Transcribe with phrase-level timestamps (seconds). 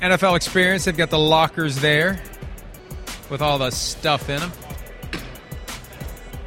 [0.00, 2.20] NFL experience, they've got the lockers there
[3.30, 4.52] with all the stuff in them.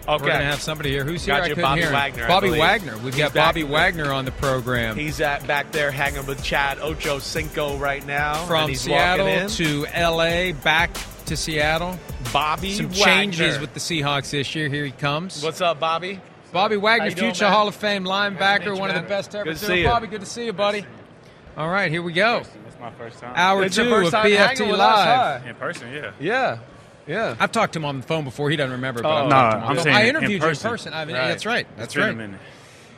[0.08, 0.24] Okay.
[0.24, 1.06] We're going to have somebody here.
[1.06, 1.36] Who's here?
[1.36, 1.92] Got I you, couldn't Bobby hear.
[1.92, 2.50] Wagner, Bobby.
[2.50, 2.98] Wagner.
[2.98, 3.72] We've He's got Bobby there.
[3.72, 4.98] Wagner on the program.
[4.98, 8.40] He's at back there hanging with Chad Ocho Cinco right now.
[8.40, 10.90] and From he's Seattle to L.A., back
[11.28, 11.98] to Seattle.
[12.34, 13.04] Bobby Some Wagner.
[13.06, 14.70] changes with the Seahawks this year.
[14.70, 15.44] Here he comes.
[15.44, 16.20] What's up, Bobby?
[16.52, 17.54] Bobby Wagner, doing, future man?
[17.54, 19.46] Hall of Fame linebacker, you, one of the best ever.
[19.46, 19.88] Good to see you.
[19.88, 20.86] Bobby, good to see you, buddy.
[21.58, 22.38] All right, here we go.
[22.68, 23.34] It's my first time.
[23.36, 25.42] Hour It's your two first of time PFT hanging with Live.
[25.44, 25.50] huh?
[25.50, 26.12] In person, yeah.
[26.20, 26.58] Yeah.
[27.08, 27.36] Yeah.
[27.40, 28.50] I've talked to him on the phone before.
[28.50, 29.16] He doesn't remember, but Oh.
[29.24, 29.84] I've No, talked to him on I'm the phone.
[29.84, 30.70] saying I in interviewed you in person.
[30.72, 30.94] person.
[30.94, 31.28] I mean, Right.
[31.28, 31.68] That's right.
[31.76, 32.14] That's It's been right.
[32.14, 32.40] a minute.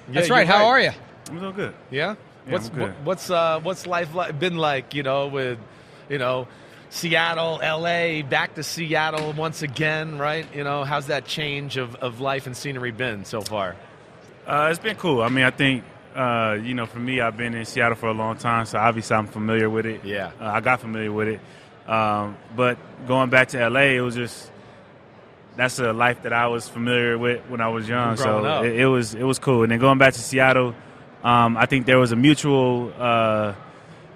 [0.09, 0.47] That's Yeah, right.
[0.47, 0.69] you're How right.
[0.69, 0.91] are you?
[1.31, 1.73] I'm doing good.
[1.89, 2.15] Yeah.
[2.47, 2.81] what's I'm good.
[2.89, 4.93] what- what's uh what's life like, been like?
[4.93, 5.57] You know, with
[6.09, 6.47] you know.
[6.89, 10.45] Seattle, LA, back to Seattle once again, right?
[10.53, 13.75] You know, how's that change of, of life and scenery been so far?
[14.45, 15.23] Uh, it's been cool.
[15.23, 15.83] I mean, I think,
[16.15, 19.15] uh, you know, for me, I've been in Seattle for a long time, so obviously
[19.15, 20.03] I'm familiar with it.
[20.05, 20.31] Yeah.
[20.39, 21.39] Uh, I got familiar with it.
[21.89, 24.51] Um, but going back to LA, it was just
[25.55, 28.17] that's a life that I was familiar with when I was young.
[28.17, 29.63] So it, it was it was cool.
[29.63, 30.73] And then going back to Seattle,
[31.23, 33.53] um, I think there was a mutual uh,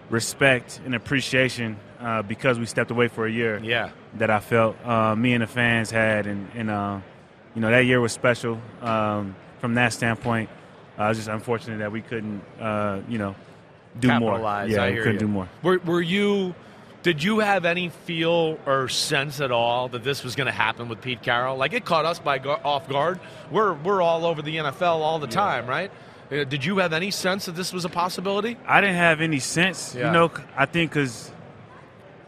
[0.10, 3.60] respect and appreciation uh, because we stepped away for a year.
[3.62, 3.90] Yeah.
[4.16, 7.00] that I felt uh, me and the fans had, and, and uh,
[7.54, 10.50] you know that year was special um, from that standpoint.
[11.00, 13.36] Uh, it was just unfortunate that we couldn't, uh, you know,
[14.00, 14.32] do more.
[14.32, 15.20] Capitalize, Yeah, I we couldn't you.
[15.20, 15.48] do more.
[15.64, 16.56] Were, were you?
[17.04, 20.90] Did you have any feel or sense at all that this was going to happen
[20.90, 21.56] with Pete Carroll?
[21.56, 23.20] Like it caught us by off guard.
[23.52, 25.92] We're we're all over the NFL all the time, right?
[26.32, 28.58] Uh, Did you have any sense that this was a possibility?
[28.68, 30.08] I didn't have any sense, Yeah.
[30.08, 30.32] you know.
[30.58, 31.32] I think because,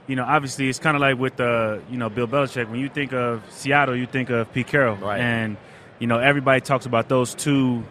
[0.08, 2.70] you know, obviously it's kind of like with uh, you know Bill Belichick.
[2.70, 5.20] When you think of Seattle, you think of Pete Carroll, Right.
[5.20, 5.58] and
[5.98, 7.84] you know everybody talks about those two,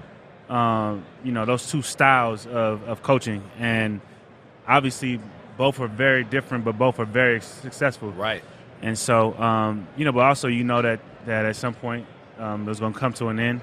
[0.48, 4.00] um, you know, those two styles of, of coaching, and
[4.66, 5.20] obviously
[5.56, 8.12] both are very different, but both are very successful.
[8.12, 8.42] Right.
[8.80, 12.06] And so, um, you know, but also you know that that at some point
[12.38, 13.60] um, it was going to come to an end.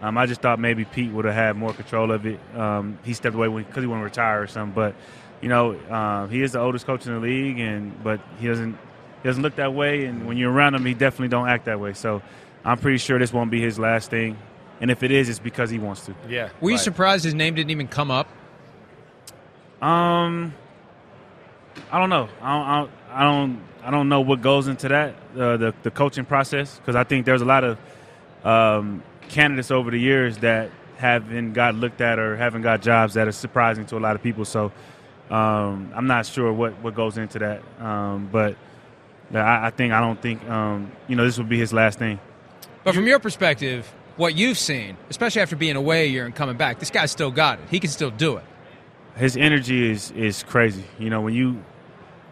[0.00, 2.40] Um, I just thought maybe Pete would have had more control of it.
[2.56, 4.74] Um, he stepped away because he wanted to retire or something.
[4.74, 4.94] But
[5.40, 8.72] you know, um, he is the oldest coach in the league, and but he doesn't
[8.72, 10.04] he doesn't look that way.
[10.06, 11.92] And when you're around him, he definitely don't act that way.
[11.92, 12.22] So
[12.64, 14.38] I'm pretty sure this won't be his last thing.
[14.82, 16.14] And if it is, it's because he wants to.
[16.28, 16.50] Yeah.
[16.60, 16.82] Were you right.
[16.82, 18.26] surprised his name didn't even come up?
[19.80, 20.52] Um,
[21.92, 22.28] I don't know.
[22.40, 22.90] I don't.
[23.10, 23.62] I don't.
[23.84, 27.26] I don't, know what goes into that uh, the the coaching process because I think
[27.26, 27.78] there's a lot of
[28.44, 33.26] um, candidates over the years that haven't got looked at or haven't got jobs that
[33.26, 34.44] are surprising to a lot of people.
[34.44, 34.72] So
[35.30, 37.62] um, I'm not sure what, what goes into that.
[37.80, 38.56] Um, but
[39.32, 42.18] I, I think I don't think um, you know this would be his last thing.
[42.82, 46.56] But from your perspective, what you've seen, especially after being away a year and coming
[46.56, 47.64] back, this guy's still got it.
[47.70, 48.44] He can still do it.
[49.16, 50.84] his energy is is crazy.
[50.98, 51.62] You know, when you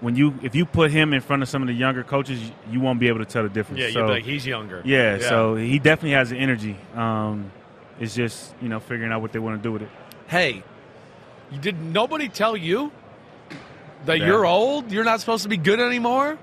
[0.00, 2.40] when you if you put him in front of some of the younger coaches,
[2.70, 3.80] you won't be able to tell the difference.
[3.80, 4.82] Yeah, you'd So, be like he's younger.
[4.84, 6.76] yeah, so he definitely has the energy.
[6.94, 7.50] Um,
[7.98, 9.88] it's just you know figuring out what they want to do with it.
[10.28, 10.62] hey,
[11.50, 12.92] you- did nobody tell you
[14.06, 14.26] that Yeah.
[14.26, 14.90] you're old?
[14.90, 16.38] You're not supposed to be good anymore.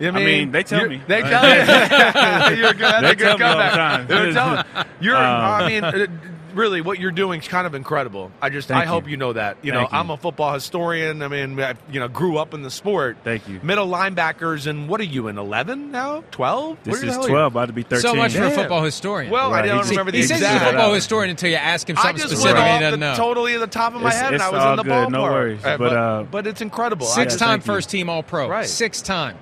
[0.00, 1.00] You I mean, they tell me.
[1.06, 2.56] They tell you.
[2.62, 2.80] you're good.
[2.80, 4.06] That's They a good tell me all the time.
[4.06, 4.64] They're telling-
[5.00, 5.16] You're.
[5.16, 6.06] Um, I mean, uh,
[6.54, 8.32] really what you're doing is kind of incredible.
[8.42, 9.12] I just Thank I hope you.
[9.12, 9.58] you know that.
[9.62, 10.00] You Thank know, you.
[10.00, 11.22] I'm a football historian.
[11.22, 13.18] I mean, I, you know, grew up in the sport.
[13.22, 13.60] Thank you.
[13.62, 16.24] Middle linebackers, and what are you in 11 now?
[16.32, 16.78] 12?
[16.84, 17.28] This Where is hell are you?
[17.28, 18.00] 12, about to be 13.
[18.00, 19.30] So much for a football historian.
[19.30, 21.56] Well, Right, I don't he- remember the he says he's a football historian until you
[21.56, 23.16] ask him I something just specific went and he off doesn't the, know.
[23.16, 24.82] totally at the top of my It's- head, and it's I was all in the
[24.84, 25.30] good, no ballpark.
[25.32, 27.06] worries, Uh, but, uh, but it's incredible.
[27.06, 29.38] I- Six Yeah, time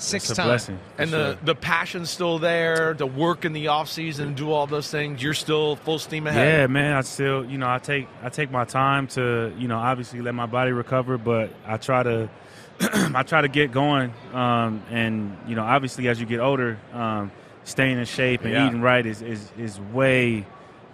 [0.00, 0.30] Six time.
[0.30, 0.48] Six It's a time.
[0.48, 0.78] blessing.
[0.96, 1.18] for and sure.
[1.34, 4.90] the, the passion's still there, to work in the off season, and do all those
[4.90, 5.22] things.
[5.22, 6.60] You're still full steam ahead.
[6.60, 6.94] Yeah, man.
[6.94, 10.34] I still, you know, I take I take my time to, you know, obviously let
[10.34, 12.28] my body recover, but I try to
[12.80, 14.12] I try to get going.
[14.32, 17.32] Um, and you know, obviously as you get older, um,
[17.64, 18.66] staying in shape and Yeah.
[18.68, 20.46] eating right is is, is way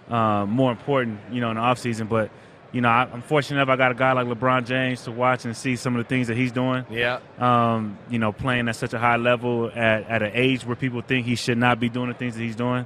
[0.09, 2.07] uh, more important, you know, in the off season.
[2.07, 2.31] But
[2.75, 5.45] you know, I, I'm fortunate enough I got a guy like LeBron James to watch
[5.45, 6.85] and see some of the things that he's doing.
[6.89, 7.19] Yeah.
[7.39, 11.01] um, you know, playing at such a high level at, at an age where people
[11.01, 12.85] think he should not be doing the things that he's doing.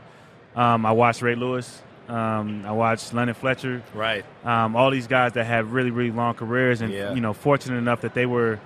[0.55, 1.81] Um, I watched Ray Lewis.
[2.07, 3.83] Um, I watched London Fletcher.
[3.93, 4.23] Right.
[4.45, 7.13] Um, all these guys that have really, really long careers, and Yeah.
[7.13, 8.59] you know, fortunate enough that they were,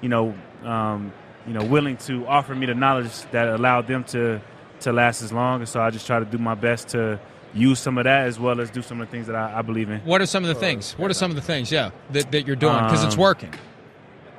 [0.00, 0.34] you know,
[0.64, 1.12] um,
[1.46, 4.40] you know, willing to offer me the knowledge that allowed them to
[4.80, 5.60] to last as long.
[5.60, 7.18] And so I just try to do my best to
[7.56, 9.62] use some of that as well as do some of the things that I, I
[9.62, 10.00] believe in.
[10.00, 10.92] What are some of the things?
[10.98, 12.82] What are some of the things, yeah, that, that you're doing?
[12.84, 13.52] Because it's Um, working.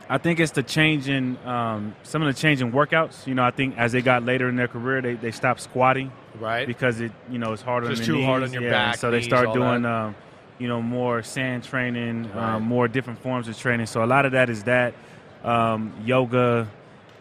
[0.09, 3.27] I think it's the change in um, some of the change in workouts.
[3.27, 6.11] You know, I think as they got later in their career, they, they stopped squatting
[6.39, 6.65] Right.
[6.67, 8.97] because it you know it's harder Just on the too hard on your yeah, back,
[8.97, 10.15] So they knees, start doing um,
[10.59, 12.55] you know more sand training, Right.
[12.55, 13.87] um, more different forms of training.
[13.87, 14.93] So a lot of that is that
[15.43, 16.67] um, yoga,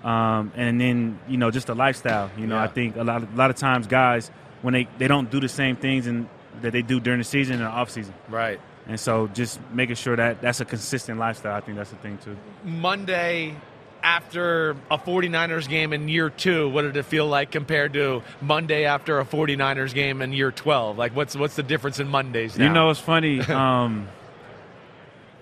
[0.05, 2.31] um, and then you know just the lifestyle.
[2.39, 2.63] You know, Yeah.
[2.65, 4.31] I think a lot of, a lot of times guys
[4.63, 6.29] when they, they don't do the same things and
[6.63, 8.15] that they do during the season and the off season.
[8.29, 8.61] right.
[8.89, 11.57] And so just making sure that that's a consistent lifestyle.
[11.57, 12.37] I think that's the thing too.
[12.63, 13.57] Monday
[14.01, 18.85] after a 49ers game in year two, what did it feel like compared to Monday
[18.85, 20.97] after a 49ers game in year 12?
[20.97, 22.67] Like, what's what's the difference in Mondays now?
[22.67, 23.41] You know, it's funny.
[23.49, 24.07] Um,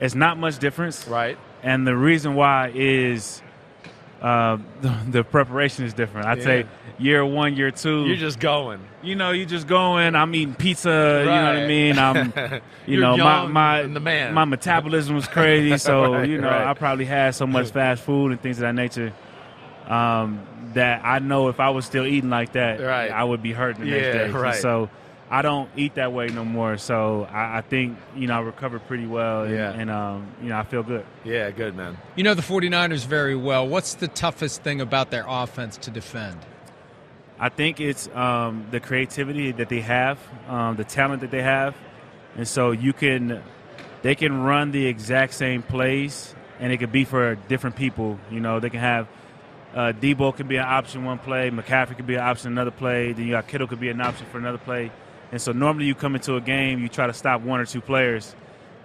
[0.00, 1.38] it's not much difference, right?
[1.62, 3.40] and the reason why is
[4.24, 6.26] uh, the, the preparation is different.
[6.26, 6.44] I'd Yeah.
[6.44, 6.66] say
[6.98, 8.80] year one, year two, You're just going.
[9.02, 10.14] you know, you're just going.
[10.16, 10.88] I'm eating pizza.
[10.88, 11.98] You know what I mean?
[11.98, 12.32] I'm,
[12.86, 14.32] you You're know, my young my the man.
[14.32, 15.76] my metabolism was crazy.
[15.78, 16.66] So Right, you know, right.
[16.68, 19.12] I probably had so much fast food and things of that nature.
[19.86, 20.40] Um,
[20.72, 23.10] that I know if I was still eating like that, Right.
[23.10, 24.38] I would be hurting the Yeah, next day.
[24.40, 24.60] right.
[24.62, 24.88] So
[25.34, 26.76] I don't eat that way no more.
[26.78, 29.42] So I, I think you know I recovered pretty well.
[29.42, 29.72] And, Yeah.
[29.72, 31.04] and um, you know I feel good.
[31.24, 31.98] Yeah, good man.
[32.14, 33.66] You know the 49ers very well.
[33.66, 36.38] What's the toughest thing about their offense to defend?
[37.40, 41.74] I think it's um, the creativity that they have, um, the talent that they have,
[42.36, 43.42] and so you can,
[44.02, 48.20] they can run the exact same plays, and it could be for different people.
[48.30, 49.08] You know, they can have
[49.74, 53.12] uh, Deebo can be an option one play, McCaffrey could be an option another play,
[53.12, 54.92] then you got Kittle could be an option for another play,
[55.34, 57.80] and so normally you come into a game, you try to stop one or two
[57.80, 58.36] players,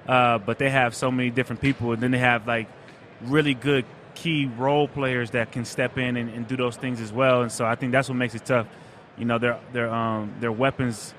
[0.07, 2.67] uh, but they have so many different people, and then they have like
[3.21, 3.85] really good
[4.15, 7.43] key role players that can step in and, and do those things as well.
[7.43, 8.65] And so I think that's what makes it tough.
[9.15, 11.13] You know, their their um, their weapons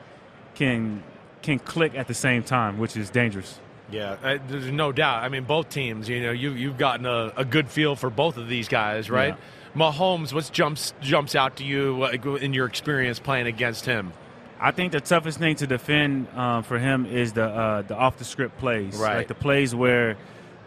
[0.57, 1.01] can
[1.43, 3.61] can click at the same time, which is dangerous.
[3.89, 5.23] Yeah, uh, there's no doubt.
[5.23, 6.09] I mean, both teams.
[6.09, 9.37] You know, you you've gotten a, a good feel for both of these guys, right?
[9.77, 14.13] Mahomes, what jumps jumps out to you in your experience playing against him?
[14.61, 18.19] I think the toughest thing to defend um, for him is the uh, the off
[18.19, 19.17] the script plays, Right.
[19.17, 20.17] like the plays where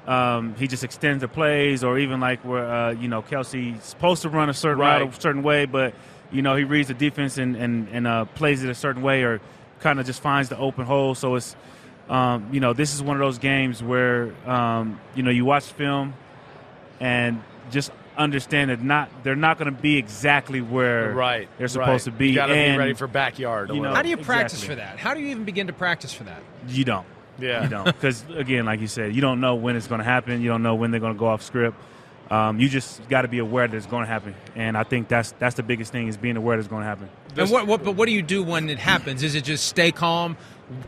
[0.07, 4.23] um, he just extends the plays, or even like where uh, you know Kelce's supposed
[4.23, 5.00] to run a certain Right.
[5.02, 5.94] route a certain way, but
[6.31, 9.23] you know he reads the defense and and, and uh, plays it a certain way,
[9.23, 9.40] or
[9.80, 11.14] kind of just finds the open hole.
[11.14, 11.56] So it's
[12.09, 15.66] um, you know this is one of those games where um, you know you watch
[15.66, 16.16] film
[17.00, 22.07] and just understand that not they're not going to be exactly where Right, they're supposed
[22.07, 22.13] right.
[22.13, 22.29] to be.
[22.29, 23.69] You got to be ready for backyard.
[23.69, 23.93] you know.
[23.93, 24.75] How do you practice exactly.
[24.75, 24.99] for that?
[24.99, 26.41] How do you even begin to practice for that?
[26.67, 27.07] You don't.
[27.39, 27.63] Yeah.
[27.63, 27.85] You don't.
[27.85, 30.41] Because, again, like you said, you don't know when it's going to happen.
[30.41, 31.77] You don't know when they're going to go off script.
[32.29, 34.33] Um, you just got to be aware that it's going to happen.
[34.55, 36.87] And I think that's that's the biggest thing is being aware that it's going to
[36.87, 37.09] happen.
[37.37, 39.23] and what, what, but what do you do when it happens?
[39.23, 40.37] Is it just stay calm?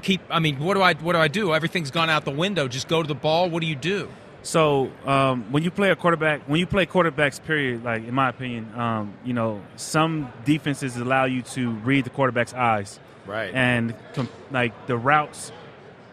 [0.01, 0.21] Keep.
[0.29, 1.53] I mean, what do I what do I do?
[1.53, 2.67] Everything's gone out the window.
[2.67, 3.49] Just go to the ball.
[3.49, 4.09] What do you do?
[4.45, 8.29] So um, when you play a quarterback, when you play quarterbacks, period, like in my
[8.29, 12.99] opinion, um, you know, some defenses allow you to read the quarterback's eyes.
[13.25, 13.51] Right.
[13.55, 15.51] And com- like the routes,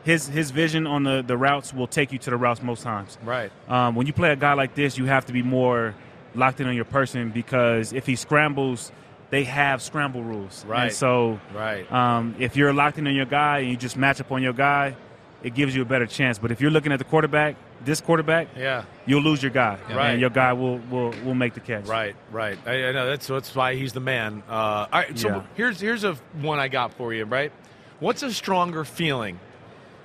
[0.04, 3.18] his his vision on the, the routes will take you to the routes most times.
[3.22, 3.52] Right.
[3.68, 5.94] Um, when you play a guy like this, you have to be more
[6.34, 8.90] locked in on your person because if he scrambles,
[9.28, 10.64] they have scramble rules.
[10.64, 10.84] Right.
[10.84, 11.90] And so Right.
[11.92, 14.54] um, if you're locked in on your guy and you just match up on your
[14.54, 14.96] guy,
[15.42, 16.38] it gives you a better chance.
[16.38, 18.84] But if you're looking at the quarterback, this quarterback, Yeah.
[19.06, 20.10] you'll lose your guy, Right.
[20.10, 21.86] and your guy will will, will make the catch.
[21.86, 22.58] Right, right.
[22.66, 24.42] I, I know that's that's why he's the man.
[24.48, 25.42] Uh, all right, so Yeah.
[25.56, 27.24] here's here's a one I got for you.
[27.24, 27.52] Right,
[28.00, 29.38] What's a stronger feeling?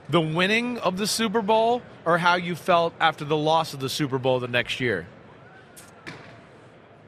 [0.10, 3.89] The winning of the Super Bowl or how you felt after the loss of the
[3.89, 5.05] Super Bowl the next year?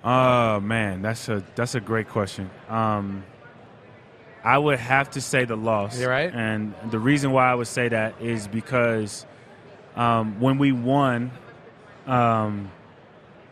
[0.03, 2.49] Oh man, that's a that's a great question.
[2.69, 3.23] Um,
[4.43, 5.99] I would have to say the loss.
[5.99, 6.33] You're right.
[6.33, 9.25] And the reason why I would say that is because
[9.99, 11.31] um, when we won,
[12.07, 12.71] um,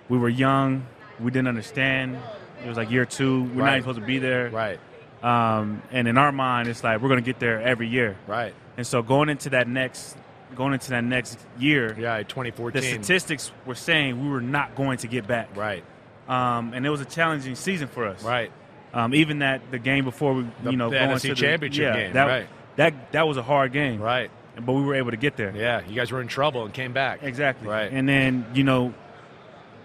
[0.09, 0.85] we were young.
[1.19, 2.17] We didn't understand.
[2.63, 3.43] It was like year two.
[3.43, 3.69] We're not Right.
[3.77, 4.49] even supposed to be there.
[4.49, 4.79] Right.
[5.23, 8.15] Um, and in our mind, it's like we're going to get there every year.
[8.27, 8.53] Right.
[8.77, 10.15] And so going into that next,
[10.55, 14.99] going into that next year, Yeah, 2014, the statistics were saying we were not going
[14.99, 15.49] to get back.
[15.55, 15.83] Right.
[16.29, 18.23] Um, and it was a challenging season for us.
[18.23, 18.51] Right.
[18.93, 21.35] Um, even that the game before we, The- you know, the going NFC to the
[21.35, 22.47] championship yeah, game, That, right.
[22.77, 23.99] That that was a hard game.
[23.99, 24.29] Right.
[24.65, 25.53] But we were able to get there.
[25.55, 27.23] Yeah, you guys were in trouble and came back.
[27.23, 27.67] Exactly.
[27.67, 27.91] Right.
[27.91, 28.93] And then you know,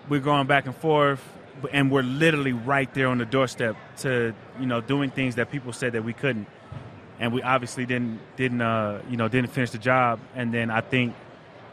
[0.09, 1.23] we're going back and forth,
[1.73, 5.73] and we're literally right there on the doorstep to you know doing things that people
[5.73, 6.47] said that we couldn't,
[7.21, 10.21] and we obviously didn't didn't uh, you know didn't finish the job.
[10.35, 11.15] And then I think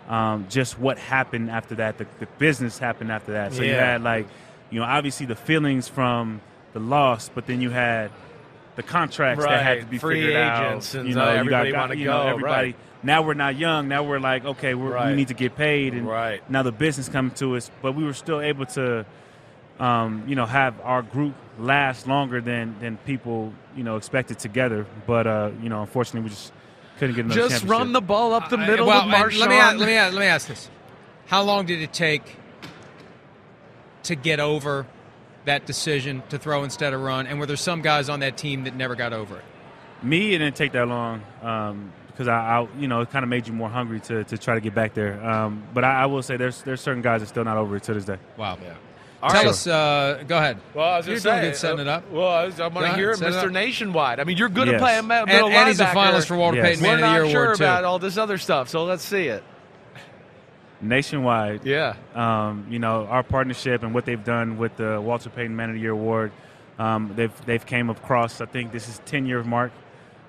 [0.08, 3.53] um, just what happened after that, the, the business happened after that.
[3.53, 4.27] So you had like
[4.70, 6.41] you know obviously the feelings from
[6.74, 8.12] the loss, but then you had
[8.75, 11.00] the contracts that had to be Free figured agents out.
[11.01, 12.68] and, you know, uh, everybody got, wanna you know, go, everybody.
[12.68, 12.75] right.
[13.01, 13.88] Now we're not young.
[13.88, 15.10] Now we're like, okay, we're, Right.
[15.12, 16.41] we need to get paid, and Right.
[16.50, 17.72] now the business coming to us.
[17.82, 19.06] But we were still able to,
[19.79, 24.86] um, you know, have our group last longer than than people, you know, expected together.
[25.08, 26.51] But uh, you know, unfortunately, we just
[26.98, 29.39] couldn't get another Just run the ball up the I- middle well, with Marshawn.
[29.39, 30.70] Let me, a- let, me, a- let me ask this.
[31.27, 32.36] How long did it take
[34.03, 34.86] to get over
[35.46, 37.27] that decision to throw instead of run?
[37.27, 39.44] And were there some guys on that team that never got over it?
[40.01, 43.30] Me, it didn't take that long um, because I, I, you know, it kind of
[43.30, 45.24] made you more hungry to, to try to get back there.
[45.26, 47.78] Um, but I, I will say, there's there's certain guys that are still not over
[47.78, 48.18] it to this day.
[48.36, 48.58] Wow.
[49.24, 49.48] All Tell right.
[49.50, 49.66] us.
[49.66, 50.58] Uh, go ahead.
[50.74, 52.12] Well, I was You're doing saying, good setting uh, it up.
[52.12, 53.52] Well, I, was, I Go want to ahead, hear it, set it Mr.
[53.54, 54.20] Nationwide.
[54.20, 54.82] I mean, you're good at Yes.
[54.82, 56.66] playing ma- And, middle and he's a finalist for Walter Yes.
[56.68, 57.64] Payton We're Man of the Year sure Award too.
[57.64, 59.44] We're not sure about all this other stuff, so let's see it.
[60.82, 61.96] Nationwide, Yeah.
[62.16, 65.76] um, you know, our partnership and what they've done with the Walter Payton Man of
[65.76, 66.32] the Year Award,
[66.78, 68.40] um, they've they've came across.
[68.42, 69.72] I think this is 10 year mark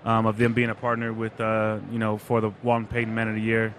[0.04, 3.28] um, of them being a partner with, uh, you know, for the Walter Payton Man
[3.28, 3.74] of the Year.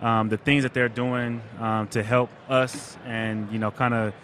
[0.00, 4.14] Um, the things that they're doing um, to help us and you know, kind of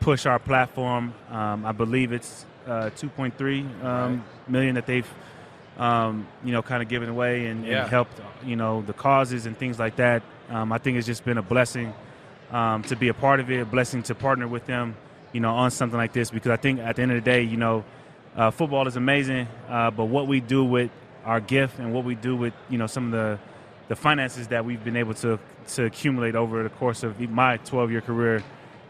[0.00, 1.14] push our platform.
[1.30, 5.08] Um, I believe it's uh, 2.3 um, million that they've,
[5.78, 7.82] um, you know, kind of given away and, Yeah.
[7.82, 10.22] and helped, you know, the causes and things like that.
[10.50, 11.94] Um, I think it's just been a blessing
[12.50, 14.94] um, to be a part of it, a blessing to partner with them,
[15.32, 16.30] you know, on something like this.
[16.30, 17.84] Because I think at the end of the day, you know,
[18.36, 20.90] uh, football is amazing, uh, but what we do with
[21.24, 23.38] our gift and what we do with, you know, some of the
[23.88, 27.90] the finances that we've been able to to accumulate over the course of my 12
[27.90, 28.42] year career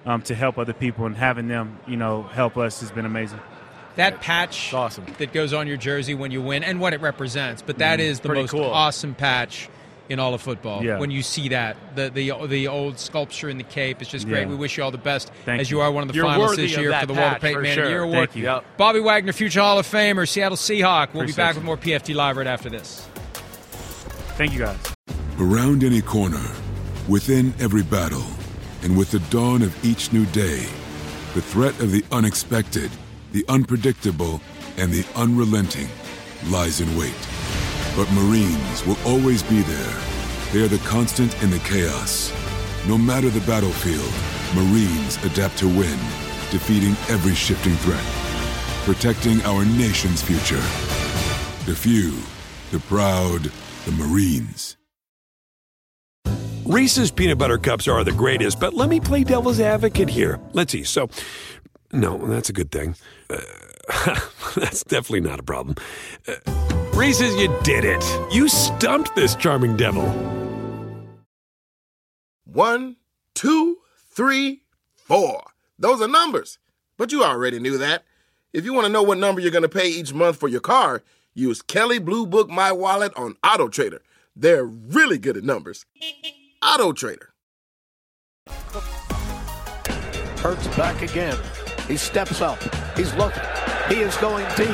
[0.07, 3.41] um, to help other people and having them, you know, help us has been amazing.
[3.97, 5.05] That patch It's awesome.
[5.19, 8.21] that goes on your jersey when you win and what it represents, but that is
[8.21, 8.65] the most cool.
[8.65, 9.69] awesome patch
[10.09, 10.85] in all of football.
[10.85, 10.99] Yeah.
[10.99, 14.43] When you see that, the the the old sculpture in the cape, is just great.
[14.43, 14.49] Yeah.
[14.49, 15.79] We wish you all the best Thank as you.
[15.79, 15.83] you.
[15.83, 17.85] are one of the You're finalists this year for the Walter Payton for Man of
[17.85, 18.31] the Year Award.
[18.31, 18.37] Thank Award.
[18.37, 18.43] you.
[18.45, 18.77] Yep.
[18.77, 21.15] Bobby Wagner, future Hall of Famer, Seattle Seahawk.
[21.15, 21.61] We'll be back you.
[21.61, 23.07] with more PFT Live right after this.
[24.37, 24.79] Thank you guys.
[25.39, 26.45] Around any corner,
[27.09, 28.25] within every battle,
[28.83, 30.67] and with the dawn of each new day,
[31.35, 32.91] the threat of the unexpected,
[33.33, 34.41] the unpredictable,
[34.77, 35.89] and the unrelenting
[36.49, 37.15] lies in wait.
[37.95, 40.03] But Marines will always be there.
[40.53, 42.33] They are the constant in the chaos.
[42.89, 44.13] No matter the battlefield,
[44.55, 45.99] Marines adapt to win,
[46.51, 48.05] defeating every shifting threat,
[48.85, 50.63] protecting our nation's future.
[51.67, 52.19] The few,
[52.71, 53.51] the proud,
[53.85, 54.77] the Marines.
[56.65, 60.41] Reese's peanut butter cups are the greatest, but let me play devil's advocate here.
[60.53, 60.85] Let's see.
[60.85, 61.11] So,
[61.93, 62.95] no, that's a good thing.
[63.29, 63.41] Uh,
[64.57, 65.77] that's definitely not a problem.
[66.27, 68.05] Uh, Reese's, you did it.
[68.31, 70.05] You stumped this charming devil.
[72.45, 72.97] One,
[73.35, 73.79] two,
[74.11, 74.63] three,
[74.95, 75.43] four.
[75.79, 76.59] Those are numbers.
[76.99, 78.05] But you already knew that.
[78.53, 80.61] If you want to know what number you're going to pay each month for your
[80.61, 84.03] car, use Kelley Blue Book My Wallet on Auto Trader.
[84.37, 85.87] They're really good at numbers.
[86.63, 87.31] Auto Trader.
[90.41, 91.39] Hurts back again.
[91.89, 92.59] He steps up.
[92.97, 93.43] He's looking.
[93.89, 94.69] He is going deep.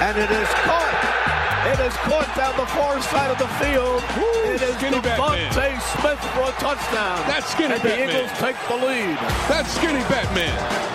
[0.00, 1.17] And it is caught.
[1.66, 4.02] It is caught down the far side of the field.
[4.54, 5.50] it is skinny Batman.
[5.52, 7.26] DeVonta Smith for a touchdown.
[7.26, 9.18] That's skinny and the Eagles take the lead.
[9.48, 10.88] That's Skinny Batman.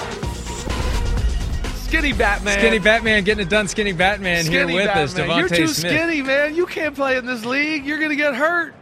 [1.75, 2.60] Skinny Batman.
[2.60, 3.67] Skinny Batman getting it done.
[3.67, 5.13] Skinny Batman here Skinny with us.
[5.13, 5.38] Batman.
[5.38, 5.91] You're too Smith.
[5.91, 6.55] skinny, man.
[6.55, 7.86] You can't play in this league.
[7.86, 8.74] You're going to get hurt.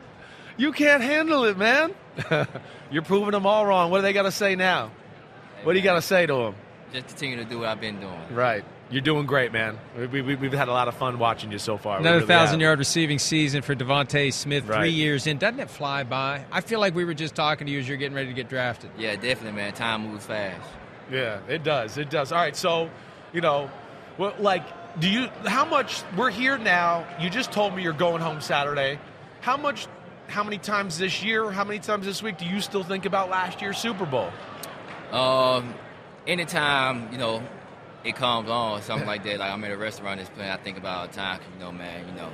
[0.56, 1.94] You can't handle it, man.
[2.92, 3.92] You're proving them all wrong.
[3.92, 4.92] What do they got to say now?
[5.64, 6.56] What do you got to say to them?
[6.94, 8.22] Just continue to do what I've been doing.
[8.32, 8.64] Right.
[8.92, 9.80] You're doing great, man.
[9.98, 12.00] We, we, we've had a lot of fun watching you so far.
[12.00, 12.66] Another really thousand have.
[12.66, 14.80] yard receiving season for DeVonta Smith, Right.
[14.80, 15.38] three years in.
[15.38, 16.44] Doesn't it fly by?
[16.52, 18.50] I feel like we were just talking to you as you're getting ready to get
[18.50, 18.90] drafted.
[18.98, 19.72] Yeah, definitely, man.
[19.74, 20.70] Time moves fast.
[21.10, 21.98] Yeah, it does.
[21.98, 22.32] It does.
[22.34, 22.90] All right, so,
[23.32, 23.72] you know,
[24.18, 24.64] well, like,
[25.00, 27.06] do you, how much, we're here now.
[27.20, 29.00] You just told me you're going home Saturday.
[29.40, 29.88] How much,
[30.28, 33.30] how many times this year, how many times this week do you still think about
[33.30, 34.30] last year's Super Bowl?
[35.12, 35.74] Um,
[36.28, 37.44] anytime you know
[38.04, 40.58] it comes on or something like that, like I'm at a restaurant that's playing, I
[40.58, 41.38] think about all the time.
[41.38, 42.30] 'cause, you know, man, you know,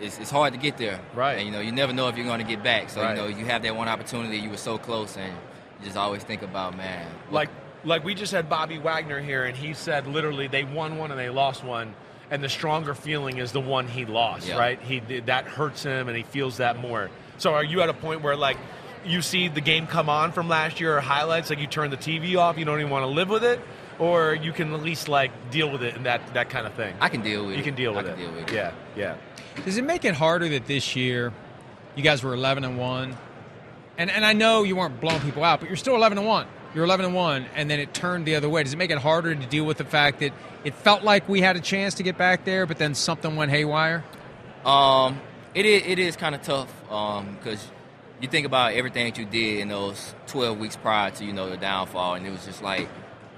[0.00, 1.38] it's, it's hard to get there, Right.
[1.38, 2.90] And you know, you never know if you're going to get back.
[2.90, 3.16] So Right.
[3.16, 5.32] you know, you have that one opportunity, you were so close, and
[5.80, 7.48] you just always think about, man, Like,
[7.84, 11.18] like we just had Bobby Wagner here, and he said literally they won one and
[11.20, 11.94] they lost one,
[12.30, 14.58] and the stronger feeling is the one he lost, Yeah.
[14.58, 14.78] right?
[14.82, 17.08] He that hurts him, and he feels that more.
[17.38, 18.56] So, are you at a point where like
[19.04, 21.96] you see the game come on from last year or highlights, like you turn the
[21.96, 23.60] TV off, you don't even want to live with it,
[23.98, 26.94] or you can at least like deal with it and that that kind of thing?
[27.00, 27.58] I can deal with you it.
[27.58, 28.26] You can deal with I with can it.
[28.26, 28.54] deal with it.
[28.54, 29.16] Yeah, yeah.
[29.64, 31.32] Does it make it harder that this year
[31.94, 33.16] you guys were 11 and 1?
[33.98, 36.46] And and I know you weren't blowing people out, but you're still 11 and 1.
[36.74, 38.62] You're 11 and 1 and then it turned the other way.
[38.62, 40.32] Does it make it harder to deal with the fact that
[40.64, 43.50] it felt like we had a chance to get back there, but then something went
[43.50, 44.04] haywire?
[44.64, 45.20] Um,
[45.54, 47.66] it is, it is kind of tough because
[48.20, 51.48] you think about everything that you did in those 12 weeks prior to you know
[51.48, 52.88] the downfall, and it was just like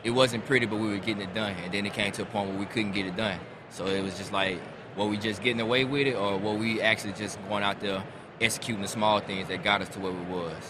[0.05, 2.27] it wasn't pretty, but we were getting it done, and then it came to a
[2.27, 3.39] point where we couldn't get it done.
[3.71, 4.61] So it was just like,
[4.97, 8.03] were we just getting away with it, or were we actually just going out there
[8.41, 10.63] executing the small things that got us to where we was?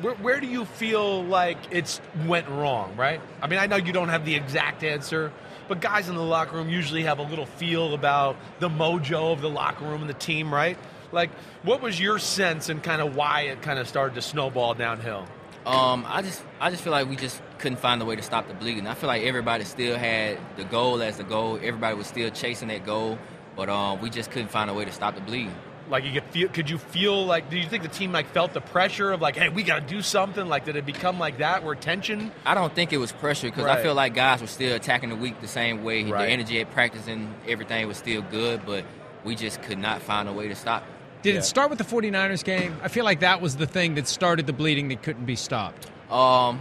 [0.00, 3.20] Where, where do you feel like it's went wrong, right?
[3.40, 5.32] I mean, I know you don't have the exact answer,
[5.68, 9.40] but guys in the locker room usually have a little feel about the mojo of
[9.40, 10.78] the locker room and the team, right?
[11.12, 11.30] Like,
[11.62, 15.26] what was your sense and kind of why it kind of started to snowball downhill?
[15.66, 18.46] Um, I just I just feel like we just couldn't find a way to stop
[18.46, 18.86] the bleeding.
[18.86, 21.56] I feel like everybody still had the goal as the goal.
[21.56, 23.18] Everybody was still chasing that goal,
[23.56, 25.54] but um, we just couldn't find a way to stop the bleeding.
[25.88, 28.52] Like, you could feel, could you feel like, do you think the team like felt
[28.52, 30.48] the pressure of like, hey, we got to do something?
[30.48, 32.32] Like, did it become like that where tension?
[32.44, 33.78] I don't think it was pressure because Right.
[33.78, 36.02] I feel like guys were still attacking the week the same way.
[36.02, 36.26] Right.
[36.26, 38.84] The energy at practice and everything was still good, but
[39.24, 40.88] we just could not find a way to stop it.
[41.22, 41.40] Did Yeah.
[41.40, 42.76] it start with the 49ers game?
[42.82, 45.88] I feel like that was the thing that started the bleeding that couldn't be stopped.
[46.10, 46.60] Um,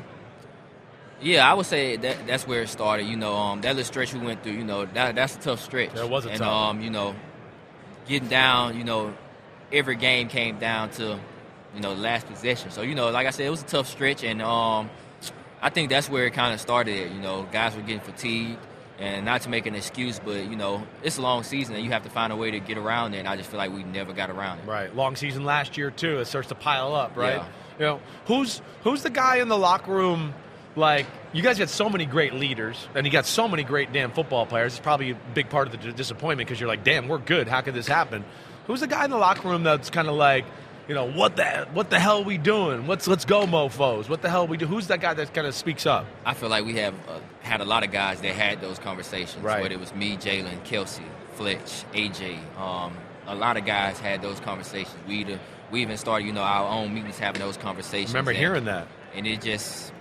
[1.21, 3.03] yeah, I would say that that's where it started.
[3.05, 4.53] You know, um, that little stretch we went through.
[4.53, 5.93] You know, that that's a tough stretch.
[5.93, 6.77] That was a and, tough one.
[6.77, 7.15] um, you know,
[8.07, 8.77] getting down.
[8.77, 9.13] You know,
[9.71, 11.19] every game came down to,
[11.75, 12.71] you know, the last possession.
[12.71, 14.89] So you know, like I said, it was a tough stretch, and um,
[15.61, 17.11] I think that's where it kind of started.
[17.11, 18.57] You know, guys were getting fatigued,
[18.99, 21.91] and not to make an excuse, but you know, it's a long season, and you
[21.91, 23.19] have to find a way to get around it.
[23.19, 24.65] And I just feel like we never got around it.
[24.67, 24.95] Right.
[24.95, 26.19] Long season last year too.
[26.19, 27.36] It starts to pile up, right?
[27.36, 27.47] Yeah.
[27.77, 30.34] You know, who's who's the guy in the locker room?
[30.77, 34.12] Like you guys got so many great leaders, and you got so many great damn
[34.12, 34.73] football players.
[34.73, 37.47] It's probably a big part of the disappointment because you're like, damn, we're good.
[37.47, 38.25] How could this happen?
[38.67, 40.43] Who's the guy in the locker room that's kind of like,
[40.88, 42.88] you know, what the what the hell we doing?
[42.88, 44.08] Let's let's go, mofo's.
[44.08, 44.67] What the hell we do?
[44.67, 46.06] Who's that guy that kind of speaks up?
[46.26, 49.43] I feel like we have uh, had a lot of guys that had those conversations.
[49.43, 49.62] Right.
[49.62, 51.02] Whether it was me, Jalen, Kelce,
[51.34, 52.38] Fletch, AJ.
[52.60, 52.95] Um,
[53.28, 54.95] a lot of guys had those conversations.
[55.08, 55.39] We either,
[55.71, 58.13] we even started, you know, our own meetings having those conversations.
[58.13, 58.88] Remember and, hearing that?
[59.15, 59.91] And it just,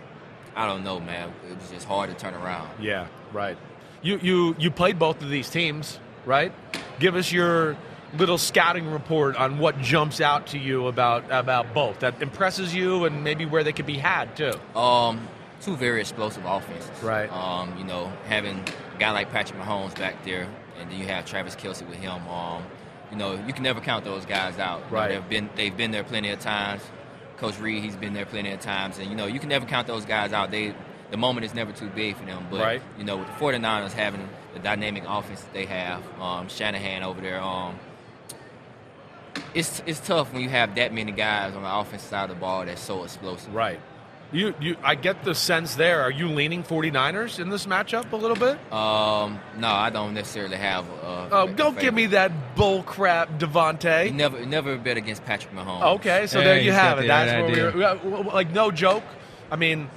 [0.55, 1.33] I don't know, man.
[1.51, 2.68] It was just hard to turn around.
[2.81, 3.57] Yeah, right.
[4.03, 6.53] You you you played both of these teams, right?
[6.99, 7.77] Give us your
[8.16, 13.05] little scouting report on what jumps out to you about about both that impresses you
[13.05, 14.53] and maybe where they could be had too.
[14.79, 15.29] Um,
[15.61, 16.90] two very explosive offenses.
[17.03, 17.31] Right.
[17.33, 18.59] Um, you know, having
[18.94, 20.46] a guy like Patrick Mahomes back there,
[20.79, 22.27] and then you have Travis Kelce with him.
[22.29, 22.62] Um,
[23.11, 24.79] you know, you can never count those guys out.
[24.81, 25.09] You know, Right.
[25.11, 26.83] they've been they've been there plenty of times.
[27.37, 29.87] Coach Reid, he's been there plenty of times, and you know, you can never count
[29.87, 30.50] those guys out.
[30.50, 30.74] They
[31.11, 32.46] the moment is never too big for them.
[32.50, 32.83] But Right.
[32.98, 37.20] you know, with the 49ers having the dynamic offense that they have, um, Shanahan over
[37.20, 37.79] there, um,
[39.55, 42.40] it's it's tough when you have that many guys on the offensive side of the
[42.40, 43.55] ball that's so explosive.
[43.55, 43.81] Right.
[44.33, 46.01] You you I get the sense there.
[46.03, 48.59] Are you leaning 49ers in this matchup a little bit?
[48.73, 50.85] Um, no, I don't necessarily have.
[51.03, 54.12] Uh, Oh, don't give me that bull crap, DeVonta.
[54.12, 55.97] Never, never bet against Patrick Mahomes.
[55.97, 57.07] Okay, so Yeah, there you have it.
[57.07, 58.11] That's right where we idea.
[58.11, 59.05] were, like no joke.
[59.53, 59.88] I mean,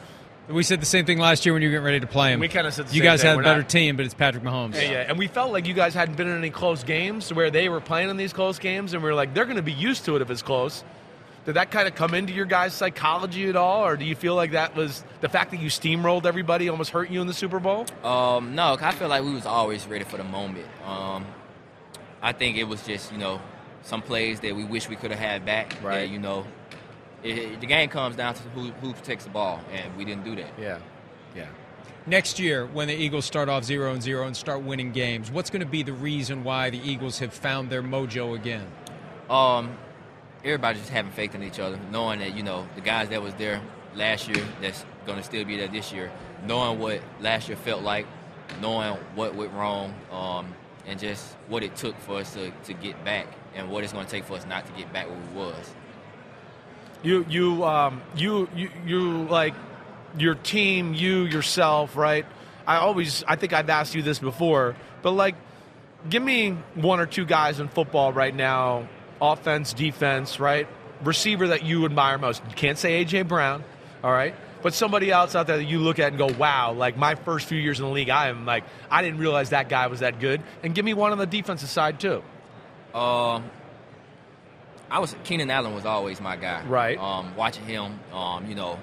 [0.50, 2.40] We said the same thing last year when you were getting ready to play him.
[2.40, 3.28] We kinda said the You same guys thing.
[3.30, 4.76] had a We're better not- team, but it's Patrick Mahomes.
[4.76, 7.50] Yeah, yeah, and we felt like you guys hadn't been in any close games where
[7.52, 9.74] they were playing in these close games, and we were like, they're going to be
[9.74, 10.86] used to it if it's close.
[11.46, 14.36] Did that kind of come into your guys' psychology at all, or do you feel
[14.36, 17.60] like that was the fact that you steamrolled everybody almost hurt you in the Super
[17.60, 17.86] Bowl?
[18.04, 20.66] Um, no, I feel like we was always ready for the moment.
[20.86, 21.26] Um,
[22.22, 23.40] I think it was just you know
[23.84, 25.76] some plays that we wish we could have had back.
[25.82, 26.00] Right.
[26.00, 26.46] That, you know,
[27.28, 30.36] it, the game comes down to who who takes the ball, and we didn't do
[30.36, 30.52] that.
[30.60, 30.80] Yeah,
[31.36, 31.48] yeah.
[32.06, 35.50] Next year, when the Eagles start off zero and zero and start winning games, what's
[35.50, 38.66] going to be the reason why the Eagles have found their mojo again?
[39.30, 39.78] Um,
[40.44, 43.34] everybody just having faith in each other, knowing that you know the guys that was
[43.34, 43.62] there
[43.96, 46.12] last year that's going to still be there this year,
[46.46, 48.06] knowing what last year felt like,
[48.62, 50.54] knowing what went wrong, um,
[50.86, 54.06] and just what it took for us to, to get back, and what it's going
[54.06, 55.74] to take for us not to get back where we was.
[57.04, 59.54] You you um you you you like
[60.18, 62.26] your team, you yourself, right?
[62.66, 65.36] I always I think I've asked you this before, but like
[66.10, 68.88] give me one or two guys in football right now,
[69.22, 70.68] offense, defense, right?
[71.04, 72.42] Receiver that you admire most.
[72.50, 73.64] You can't say AJ Brown,
[74.04, 74.36] all right?
[74.64, 77.48] But somebody else out there that you look at and go, wow, like my first
[77.48, 80.20] few years in the league, I am like, I didn't realize that guy was that
[80.20, 80.42] good.
[80.64, 82.24] And give me one on the defensive side too.
[82.94, 83.50] Um,
[84.90, 86.64] I was Keenan Allen was always my guy.
[86.66, 86.98] Right.
[86.98, 88.80] Um, watching him, um, you know,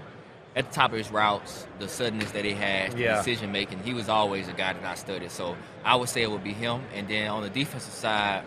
[0.56, 3.16] at the top of his routes, the suddenness that he had, the Yeah.
[3.16, 5.30] decision making, he was always a guy that I studied.
[5.30, 6.82] So I would say it would be him.
[6.94, 8.44] And then on the defensive side,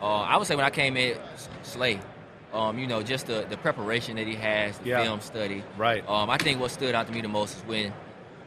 [0.00, 1.18] uh, I would say when I came in,
[1.62, 2.00] Slay.
[2.50, 5.02] Um, you know, just the, the preparation that he has, the Yeah.
[5.04, 5.62] film study.
[5.76, 6.02] Right.
[6.08, 7.92] Um, I think what stood out to me the most is when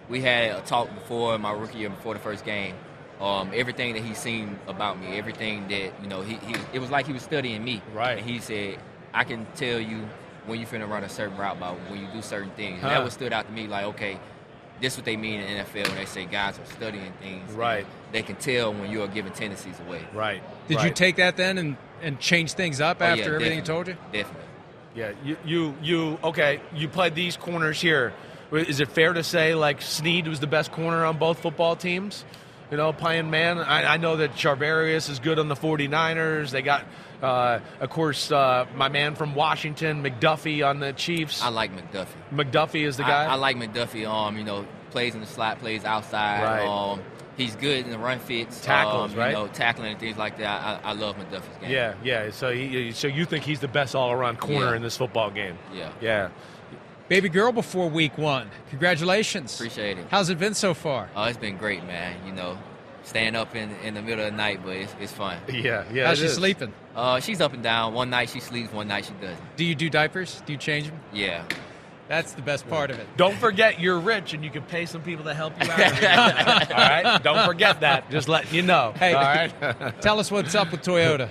[0.09, 2.73] we had a talk before my rookie year, before the first game.
[3.21, 6.89] Um, everything that he seen about me, everything that you know, he, he it was
[6.89, 7.81] like he was studying me.
[7.93, 8.17] Right.
[8.17, 8.79] And he said,
[9.13, 10.07] "I can tell you
[10.47, 12.89] when you're finna run a certain route, about when you do certain things." And Huh.
[12.89, 13.67] that what stood out to me.
[13.67, 14.17] Like, okay,
[14.81, 17.51] this is what they mean in the NFL when they say guys are studying things.
[17.51, 17.85] Right.
[18.11, 20.01] They can tell when you are giving tendencies away.
[20.13, 20.41] Right.
[20.67, 23.63] Did you take that then and, and change things up Oh, yeah, after everything he
[23.63, 23.93] told you?
[24.11, 24.19] definitely.
[24.19, 24.47] Definitely.
[24.93, 28.11] Yeah, you, you, you, okay, you played these corners here.
[28.51, 32.25] Is it fair to say, like, Sneed was the best corner on both football teams?
[32.71, 33.57] You know, playing man.
[33.59, 36.51] I, I know that Charvarius is good on the 49ers.
[36.51, 36.85] They got,
[37.21, 41.41] uh, of course, uh, my man from Washington, McDuffie on the Chiefs.
[41.43, 42.07] I like McDuffie.
[42.33, 43.25] McDuffie is the guy?
[43.25, 44.07] I, I like McDuffie.
[44.07, 46.43] Um, you know, plays in the slot, plays outside.
[46.43, 46.65] Right.
[46.65, 47.01] Um,
[47.35, 49.31] he's good in the run fits, Tackles, um, right?
[49.31, 50.81] You know, tackling and things like that.
[50.85, 51.71] I, I love McDuffie's game.
[51.71, 52.31] yeah, yeah.
[52.31, 54.75] So, he, so you think he's the best all around corner Yeah.
[54.77, 55.57] in this football game?
[55.73, 55.91] Yeah.
[55.99, 56.29] Yeah.
[57.11, 58.49] Baby girl before week one.
[58.69, 59.53] Congratulations.
[59.55, 60.05] Appreciate it.
[60.09, 61.09] How's it been so far?
[61.13, 62.15] Oh, it's been great, man.
[62.25, 62.57] You know,
[63.03, 65.37] staying up in in the middle of the night, but it's, it's fun.
[65.49, 66.07] Yeah, yeah.
[66.07, 66.35] How's she is.
[66.35, 66.71] sleeping?
[66.95, 67.93] Uh, she's up and down.
[67.93, 69.57] One night she sleeps, one night she doesn't.
[69.57, 70.41] Do you do diapers?
[70.45, 71.01] Do you change them?
[71.11, 71.43] Yeah.
[72.07, 73.07] That's the best part of it.
[73.17, 76.69] Don't forget you're rich and you can pay some people to help you out.
[76.71, 77.21] all right?
[77.21, 78.09] Don't forget that.
[78.09, 78.93] Just letting you know.
[78.95, 80.01] Hey, all right?
[80.01, 81.27] tell us what's up with Toyota.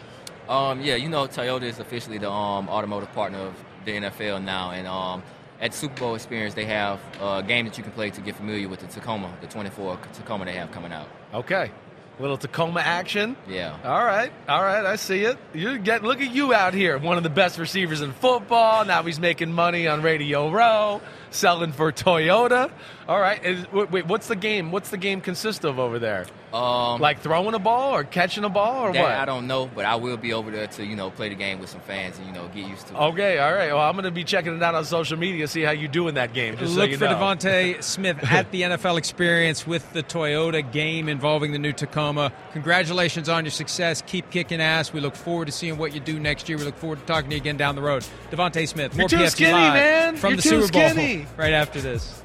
[0.47, 3.55] Um, yeah, you know, Toyota is officially the um, automotive partner of
[3.87, 5.23] the NFL now, and um,
[5.61, 8.69] at Super Bowl Experience, they have a game that you can play to get familiar
[8.69, 11.07] with the Tacoma, the 24 Tacoma they have coming out.
[11.35, 11.71] Okay.
[12.19, 13.35] Little Tacoma action.
[13.49, 13.79] Yeah.
[13.83, 15.39] All right, all right, I see it.
[15.55, 18.85] You get look at you out here, one of the best receivers in football.
[18.85, 22.71] Now he's making money on Radio Row, selling for Toyota.
[23.09, 24.71] All right, is, wait, wait, what's the game?
[24.71, 26.27] What's the game consist of over there?
[26.53, 29.11] Um, Like throwing a ball or catching a ball or that what?
[29.13, 31.59] I don't know, but I will be over there to you know play the game
[31.61, 32.99] with some fans and you know get used to it.
[32.99, 33.73] Okay, all right.
[33.73, 36.07] Well, I'm going to be checking it out on social media, see how you do
[36.09, 36.57] in that game.
[36.57, 37.15] Just so Look you for know.
[37.17, 42.33] DeVonta Smith at the NFL Experience with the Toyota game involving the new Tacoma.
[42.53, 44.03] Congratulations on your success.
[44.07, 44.93] Keep kicking ass.
[44.93, 46.59] We look forward to seeing what you do next year.
[46.59, 48.05] We look forward to talking to you again down the road.
[48.31, 50.17] DeVonta Smith, more You're too PFT skinny, Live man.
[50.17, 51.20] from You're the too Super Bowl skinny.
[51.37, 52.23] Right after this.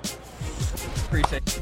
[1.08, 1.62] Appreciate it.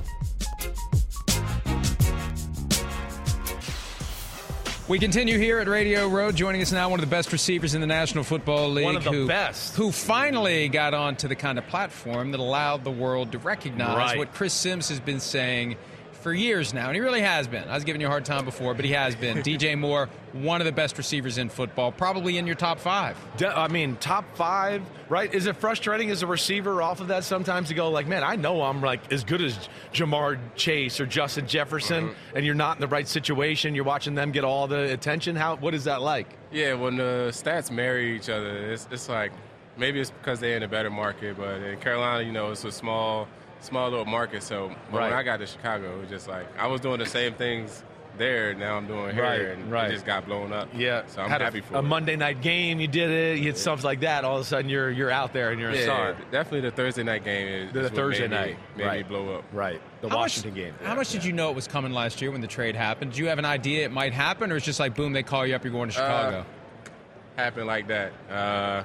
[4.90, 6.32] We continue here at Radio Row.
[6.34, 8.84] Joining us now, one of the best receivers in the National Football League.
[8.84, 9.76] One of the who, best.
[9.78, 14.18] Who finally got onto the kind of platform that allowed the world to recognize Right.
[14.18, 15.78] what Chris Sims has been saying
[16.24, 16.88] for years now.
[16.88, 17.68] And he really has been.
[17.68, 19.38] I was giving you a hard time before, but he has been.
[19.44, 23.18] DJ Moore, one of the best receivers in football, probably in your top five.
[23.38, 25.32] De- I mean, top five, right?
[25.34, 28.38] Is it frustrating as a receiver off of that sometimes to go like, man, I
[28.38, 32.38] know I'm like as good as Ja'Marr Chase or Justin Jefferson, Mm-hmm.
[32.38, 33.76] and you're not in the right situation.
[33.76, 35.36] You're watching them get all the attention.
[35.36, 35.58] How?
[35.58, 36.28] What is that like?
[36.52, 39.32] Yeah, when the stats marry each other, it's, it's like
[39.78, 42.72] maybe it's because they're in a better market, but in Carolina, you know, it's a
[42.72, 43.28] small,
[43.64, 44.44] small little market.
[44.44, 45.10] So but Right.
[45.10, 47.84] when I got to Chicago, it was just like I was doing the same things
[48.18, 48.54] there.
[48.54, 49.90] Now I'm doing here, Right, and right.
[49.90, 50.68] it just got blown up.
[50.76, 51.82] Yeah, so I'm Had a- happy for a, it.
[51.82, 52.80] Monday night game.
[52.80, 53.38] You did it.
[53.40, 54.24] You hit stuff like that.
[54.24, 56.16] All of a sudden, you're you're out there and you're a yeah, star.
[56.32, 58.98] definitely the Thursday night game is, The is what Thursday made me- night, made right.
[58.98, 59.46] me blow up.
[59.52, 60.74] Right, the How Washington much, game.
[60.84, 63.12] How much did you know it was coming last year when the trade happened?
[63.14, 65.48] Did you have an idea it might happen, or it's just like, boom, they call
[65.48, 66.46] you up, you're going to Chicago?
[67.36, 68.12] happened like that.
[68.30, 68.84] Uh,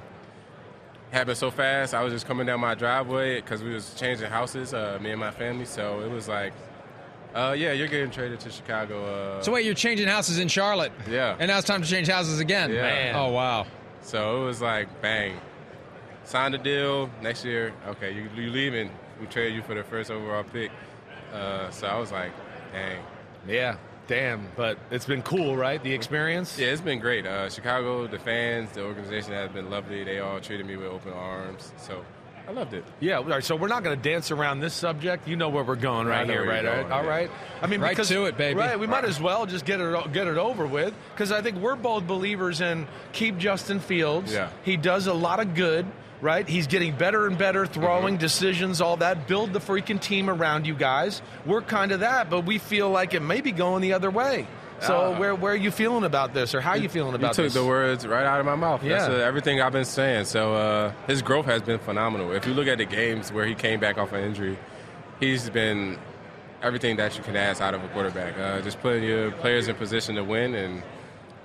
[1.11, 1.93] happened so fast.
[1.93, 5.19] I was just coming down my driveway because we was changing houses, uh, me and
[5.19, 5.65] my family.
[5.65, 6.53] So it was like,
[7.33, 9.05] uh, yeah, you're getting traded to Chicago.
[9.05, 11.35] Uh, so wait, you're changing houses in Charlotte, yeah.
[11.39, 12.71] and now it's time to change houses again.
[12.71, 12.81] Yeah.
[12.81, 13.15] Man.
[13.15, 13.67] Oh wow.
[14.01, 15.39] So it was like, bang,
[16.23, 17.09] signed a deal.
[17.21, 18.89] Next year, okay, you you leaving?
[19.19, 20.71] We trade you for the first overall pick.
[21.33, 22.31] Uh, so I was like,
[22.71, 23.03] dang.
[23.47, 23.77] Yeah,
[24.09, 24.47] damn.
[24.57, 25.81] But it's been cool, right?
[25.81, 26.57] The experience.
[26.59, 27.25] Yeah, it's been great.
[27.25, 30.03] Uh, Chicago, the fans, the organization has been lovely.
[30.03, 31.71] They all treated me with open arms.
[31.77, 32.03] So
[32.49, 32.83] I loved it.
[32.99, 35.27] Yeah, all right, so we're not going to dance around this subject.
[35.27, 36.63] You know where we're going right here, right?
[36.63, 37.09] going, right, all yeah.
[37.09, 37.31] right.
[37.61, 38.59] I mean, Right because, to it, baby.
[38.59, 41.57] Right, we might as well just get it get it over with because I think
[41.57, 44.33] we're both believers in keep Justin Fields.
[44.33, 44.49] Yeah.
[44.63, 45.85] he does a lot of good.
[46.21, 48.21] Right, he's getting better and better, throwing Mm-hmm.
[48.21, 49.25] decisions, all that.
[49.25, 51.21] Build the freaking team around you guys.
[51.45, 54.45] We're kind of that, but we feel like it may be going the other way.
[54.81, 55.19] So, Ah.
[55.19, 57.45] where where are you feeling about this, or how are you feeling about you took
[57.45, 57.53] this?
[57.53, 58.81] the words right out of my mouth.
[58.81, 59.15] That's Yeah.
[59.15, 60.25] uh, everything I've been saying.
[60.25, 62.31] So uh, his growth has been phenomenal.
[62.33, 64.57] If you look at the games where he came back off an injury,
[65.19, 65.97] he's been
[66.61, 68.37] everything that you can ask out of a quarterback.
[68.37, 70.81] Uh, just putting your players in position to win and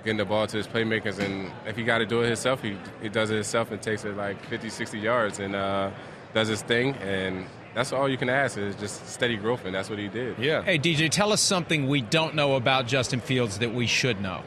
[0.03, 1.19] getting the ball to his playmakers.
[1.19, 4.03] And if he got to do it himself, he, he does it himself and takes
[4.05, 5.89] it like 50, 60 yards and uh,
[6.33, 6.95] does his thing.
[6.97, 10.39] And that's all you can ask is just steady growth, and that's what he did.
[10.39, 10.63] yeah.
[10.63, 14.41] Hey, DJ, tell us something we don't know about Justin Fields that we should know.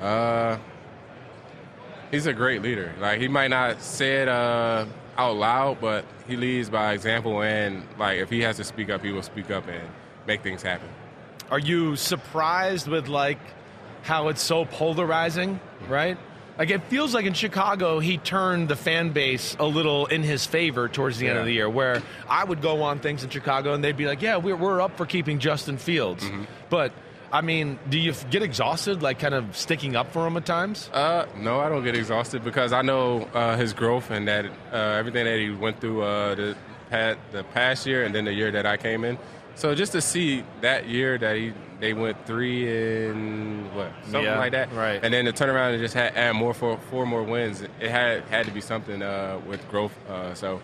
[0.00, 0.58] Uh,
[2.10, 2.92] he's a great leader.
[3.00, 4.84] Like he might not say it uh,
[5.16, 7.42] out loud, but he leads by example.
[7.42, 9.82] And like if he has to speak up, he will speak up and
[10.26, 10.88] make things happen.
[11.50, 13.38] Are you surprised with like
[14.02, 16.18] how it's so polarizing, right?
[16.58, 20.46] Like it feels like in Chicago he turned the fan base a little in his
[20.46, 23.74] favor towards the end of the year where I would go on things in Chicago
[23.74, 26.44] and they'd be like, "Yeah, we're we're up for keeping Justin Fields." Mm-hmm.
[26.70, 26.92] But
[27.32, 30.88] I mean, do you get exhausted like kind of sticking up for him at times?
[30.92, 34.76] Uh, no, I don't get exhausted because I know uh, his growth and that uh,
[34.76, 36.56] everything that he went through uh, the
[37.32, 39.18] the past year and then the year that I came in.
[39.56, 44.38] So just to see that year that he they went three and what something Yeah,
[44.38, 45.00] like that, right.
[45.02, 47.70] And then to turn around and just had, add more for four more wins, it
[47.90, 49.92] had had to be something uh, with growth.
[50.08, 50.60] Uh, so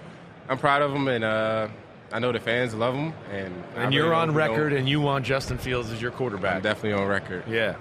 [0.48, 1.68] I'm proud of him, and uh,
[2.12, 3.12] I know the fans love him.
[3.33, 6.00] And I And you're really on hope we record and you want Justin Fields as
[6.00, 6.57] your quarterback.
[6.57, 7.44] I'm definitely on record.
[7.48, 7.76] yeah.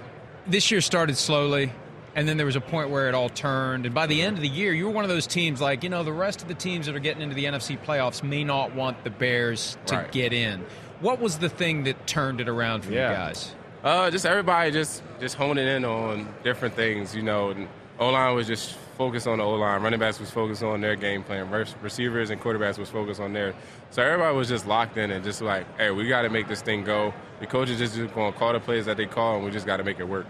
[0.46, 1.70] This year started slowly,
[2.16, 3.86] and then there was a point where it all turned.
[3.86, 5.88] And by the end of the year, you were one of those teams like, you
[5.90, 8.74] know, the rest of the teams that are getting into the NFC playoffs may not
[8.74, 10.12] want the Bears to Right.
[10.12, 10.64] get in.
[11.00, 13.10] What was the thing that turned it around for Yeah.
[13.10, 13.54] you guys?
[13.82, 17.14] Uh, just everybody just just honing in on different things.
[17.14, 17.54] You know,
[17.98, 19.82] O line was just focused on the O line.
[19.82, 21.50] Running backs was focused on their game plan.
[21.50, 23.54] Re- Receivers and quarterbacks was focused on their.
[23.90, 26.60] So everybody was just locked in and just like, hey, we got to make this
[26.60, 27.14] thing go.
[27.40, 29.78] The coaches just going to call the plays that they call, and we just got
[29.78, 30.26] to make it work.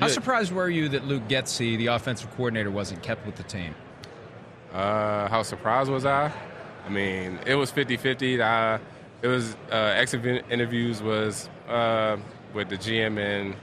[0.00, 3.74] How surprised were you that Luke Getsy, the offensive coordinator, wasn't kept with the team?
[4.72, 6.32] Uh, how surprised was I?
[6.84, 8.40] I mean, it was 50-50.
[8.42, 8.80] I,
[9.24, 12.16] it was uh, exit interviews was uh,
[12.52, 13.54] with the GM and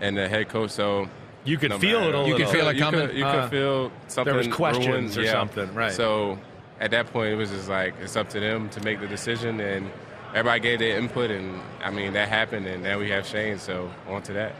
[0.00, 0.70] and the head coach.
[0.70, 1.08] So
[1.44, 3.06] You could no feel matter- it a You could feel it you coming?
[3.06, 4.24] Could, you Uh, could feel something.
[4.34, 5.32] There was questions ruined, or yeah.
[5.32, 5.92] something, right.
[5.92, 6.38] So
[6.80, 9.60] at that point, it was just like it's up to them to make the decision,
[9.60, 9.90] and
[10.34, 13.58] everybody gave their input, and I mean that happened, and now we have Shane.
[13.58, 14.52] So on to that.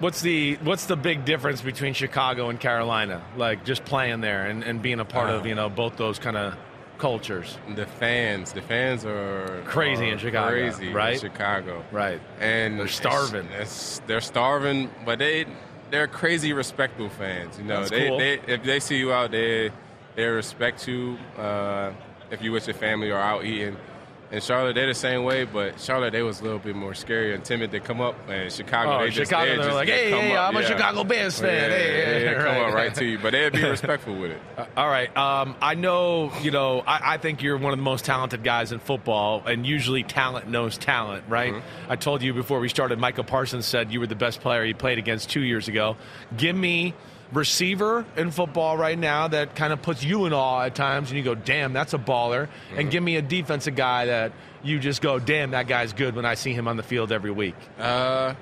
[0.00, 3.20] What's the what's the big difference between Chicago and Carolina?
[3.36, 6.18] Like just playing there and, and being a part of Uh, you know both those
[6.20, 6.54] kind of
[6.98, 7.56] cultures.
[7.74, 11.14] The fans, the fans are Crazy are in Chicago, crazy right?
[11.14, 12.20] In Chicago, Right.
[12.40, 13.46] and They're starving.
[13.46, 13.54] It's,
[13.98, 15.46] it's- they're starving, but they
[15.90, 17.56] they're crazy respectful fans.
[17.58, 18.18] You know, they, cool.
[18.18, 19.70] they if they see you out there,
[20.16, 21.16] they respect you.
[21.38, 21.92] Uh,
[22.30, 23.76] if you with your family or out eating.
[24.30, 27.34] In Charlotte, they're the same way, but Charlotte, they was a little bit more scary
[27.34, 28.14] and timid to come up.
[28.28, 30.66] And Chicago, Oh, they just Chicago, they they're just, like, hey, hey, up, I'm a.
[30.66, 31.70] Chicago Bears fan.
[31.70, 32.68] Yeah, Hey, yeah, hey, they come right.
[32.68, 34.40] up right to you, but they'd be respectful with it.
[34.76, 35.16] All right.
[35.16, 38.70] Um, I know, you know, I, I think you're one of the most talented guys
[38.70, 41.54] in football, and usually talent knows talent, right?
[41.54, 41.90] Mm-hmm.
[41.92, 44.74] I told you before we started, Micah Parsons said you were the best player he
[44.74, 45.96] played against two years ago.
[46.36, 46.92] Give me
[47.32, 51.18] receiver in football right now that kind of puts you in awe at times, and
[51.18, 52.46] you go, damn, that's a baller.
[52.46, 52.78] Mm-hmm.
[52.78, 56.24] And give me a defensive guy that you just go, damn, that guy's good when
[56.24, 57.56] I see him on the field every week.
[57.78, 58.34] Uh,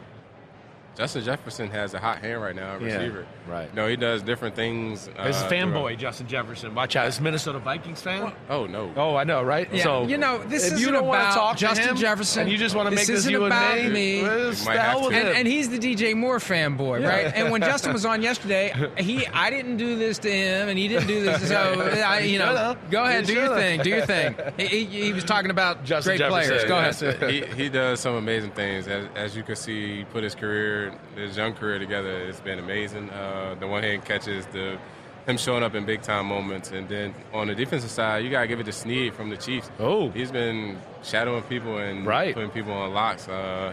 [0.97, 3.27] Justin Jefferson has a hot hand right now, at Yeah, receiver.
[3.47, 3.73] right.
[3.75, 5.09] No, he does different things.
[5.17, 6.75] Uh, This is fanboy Justin Jefferson.
[6.75, 7.07] Watch out.
[7.07, 8.33] Is Minnesota Vikings fan?
[8.49, 8.91] Oh no.
[8.97, 9.69] Oh, I know, right?
[9.73, 12.43] Yeah, so you know, this isn't wanna about talk to Justin him, Jefferson.
[12.43, 14.23] and you just want to This make this isn't you about and me.
[14.23, 15.21] well, You the might hell have with to.
[15.21, 15.27] him.
[15.29, 17.09] And, and he's the DJ Moore fanboy, Yeah.
[17.09, 17.33] right?
[17.35, 20.89] And when Justin was on yesterday, he I didn't do this to him, and he
[20.89, 21.47] didn't do this.
[21.49, 21.57] So
[22.07, 24.35] I, you know, go ahead, do your thing, do your thing.
[24.57, 27.01] He, he, he was talking about Justin great Jefferson, players.
[27.01, 27.31] Go ahead.
[27.31, 28.89] he, he does some amazing things.
[28.89, 32.11] As, as you can see, he put his career, his young career together.
[32.29, 33.11] It's been amazing.
[33.11, 34.79] Uh, the one hand catches, the
[35.27, 38.47] him showing up in big time moments, and then on the defensive side, you gotta
[38.47, 39.71] give it to Sneed from the Chiefs.
[39.81, 40.09] Oh.
[40.11, 42.33] he's been shadowing people and Right.
[42.33, 43.29] putting people on locks.
[43.29, 43.73] Uh,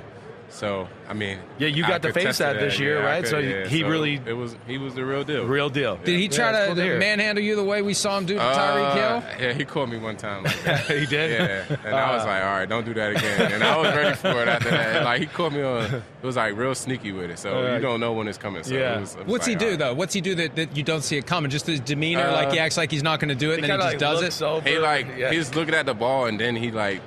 [0.54, 3.06] So I mean, Yeah, you I got to could face test that this year, yeah,
[3.06, 3.24] right?
[3.24, 3.66] could, So yeah.
[3.68, 5.46] he really- it was he was the real deal.
[5.46, 5.96] Real deal.
[5.98, 8.36] Did he try Yeah, to cool to manhandle you the way we saw him do
[8.36, 9.24] to Tyreek Uh, Hill?
[9.48, 10.44] Yeah, he called me one time.
[10.44, 10.80] Like that.
[10.86, 11.32] he did.
[11.70, 13.52] Yeah, and I was Uh, like, all right, don't do that again.
[13.54, 15.04] And I was ready for it after that.
[15.04, 17.40] Like he called me on, it was like real sneaky with it.
[17.40, 18.64] So Uh, you don't know when it's coming.
[18.64, 18.98] So yeah.
[18.98, 19.80] it was, it was What's like, he do all right.
[19.80, 19.94] though?
[19.96, 21.50] What's he do that, that you don't see it coming?
[21.50, 23.66] Just his demeanor, Uh, like he acts like he's not going to do it, and
[23.66, 24.42] He then he just like, does it.
[24.46, 24.70] over.
[24.70, 25.32] He like yeah.
[25.32, 27.02] he's looking at the ball and then he like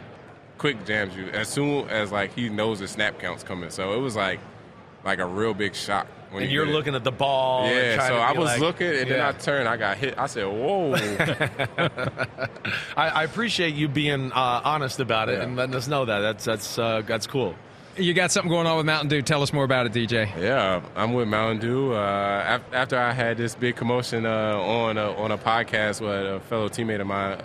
[0.58, 3.70] quick jams you as soon as like he knows the snap count's coming.
[3.70, 4.40] So it was like
[5.04, 6.06] like a real big shock.
[6.32, 6.74] When and you're did it.
[6.76, 7.68] looking at the ball.
[7.70, 9.68] Yeah, trying so to I was like- looking and then I turned.
[9.68, 10.18] I got hit.
[10.18, 10.94] I said, "Whoa!"
[12.96, 15.44] I, I appreciate you being uh, honest about it Yeah.
[15.44, 16.20] and letting us know that.
[16.20, 17.54] That's that's uh, that's cool.
[17.96, 19.22] You got something going on with Mountain Dew.
[19.22, 20.28] Tell us more about it, DJ.
[20.38, 21.92] Yeah, I'm with Mountain Dew.
[21.94, 26.10] Uh, af- after I had this big commotion uh, on a, on a podcast with
[26.10, 27.38] a fellow teammate of mine,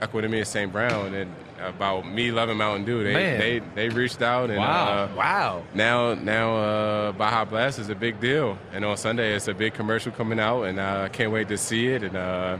[0.00, 0.70] uh, Equanimeous St.
[0.72, 1.30] Brown, and
[1.60, 3.38] about me loving Mountain Dew, they Man.
[3.40, 4.88] they, they reached out and Wow.
[4.88, 5.62] uh, wow.
[5.74, 9.74] now now uh, Baja Blast is a big deal, and on Sunday it's a big
[9.74, 12.58] commercial coming out, and uh, I can't wait to see it, and uh,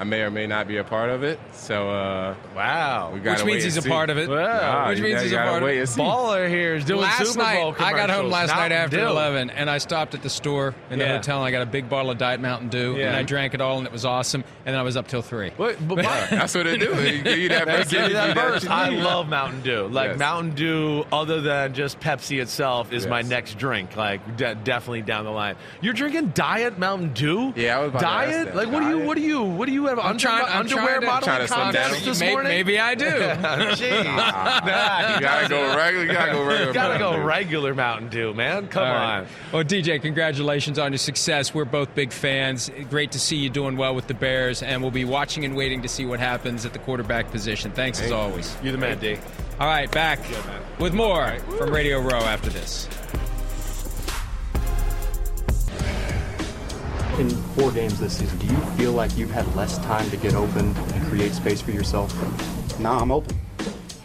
[0.00, 1.38] I may or may not be a part of it.
[1.52, 3.10] So uh, Wow.
[3.12, 4.30] we got Which means he's a part of it.
[4.30, 4.88] Wow.
[4.88, 5.78] Which means he's a part of it.
[5.78, 5.88] and.
[5.90, 8.32] Baller here is doing last Super Bowl night, I got home commercials.
[8.32, 9.06] last night after Dew.
[9.06, 11.90] 11, and I stopped at the store in the hotel, and I got a big
[11.90, 13.08] bottle of Diet Mountain Dew, Yeah.
[13.08, 14.42] and I drank it all, and it was awesome.
[14.64, 15.50] And then I was up till 3.
[15.58, 15.96] What, but,
[16.30, 16.94] That's what they do.
[16.94, 17.90] They you that They burst.
[17.90, 18.70] give you that you burst.
[18.70, 19.02] I need.
[19.02, 19.86] love Mountain Dew.
[19.88, 20.18] Like Yes.
[20.18, 23.96] Mountain Dew, other than just Pepsi itself, is my next drink.
[23.96, 25.56] Like de- definitely down the line.
[25.82, 27.52] You're drinking Diet Mountain Dew.
[27.54, 28.46] Yeah, I was about to ask Diet.
[28.46, 28.56] that.
[28.56, 28.98] Like what do you?
[29.00, 29.42] What do you?
[29.42, 29.98] What do you have?
[29.98, 32.04] I'm under, trying- I'm underwear trying to- modeling Trying to slim contest down.
[32.04, 32.50] this May- morning.
[32.52, 33.04] Maybe I do.
[33.10, 34.04] Jeez.
[34.04, 36.04] Nah, You gotta go regular.
[36.06, 36.66] You gotta go regular.
[36.68, 38.68] You gotta go regular Mountain Dew, man.
[38.68, 39.18] Come All right.
[39.20, 39.26] on.
[39.52, 41.54] Well, DJ, congratulations on your success.
[41.54, 42.70] We're both big fans.
[42.88, 45.82] Great to see you doing well with the Bears, and we'll be watching and waiting
[45.82, 47.70] to see what happens at the quarterback position.
[47.72, 48.56] Thanks as always.
[48.62, 49.18] You're the man, D.
[49.58, 50.20] All right, back
[50.78, 52.88] with more from Radio Row after this.
[57.20, 60.32] In four games this season, do you feel like you've had less time to get
[60.34, 62.10] open and create space for yourself?
[62.80, 63.38] Nah, I'm open.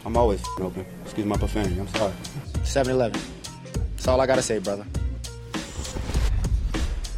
[0.06, 0.86] I'm always open.
[1.06, 1.80] Excuse my profanity.
[1.80, 2.12] I'm sorry.
[2.66, 3.22] 7 Eleven.
[3.96, 4.86] That's all I gotta say, brother.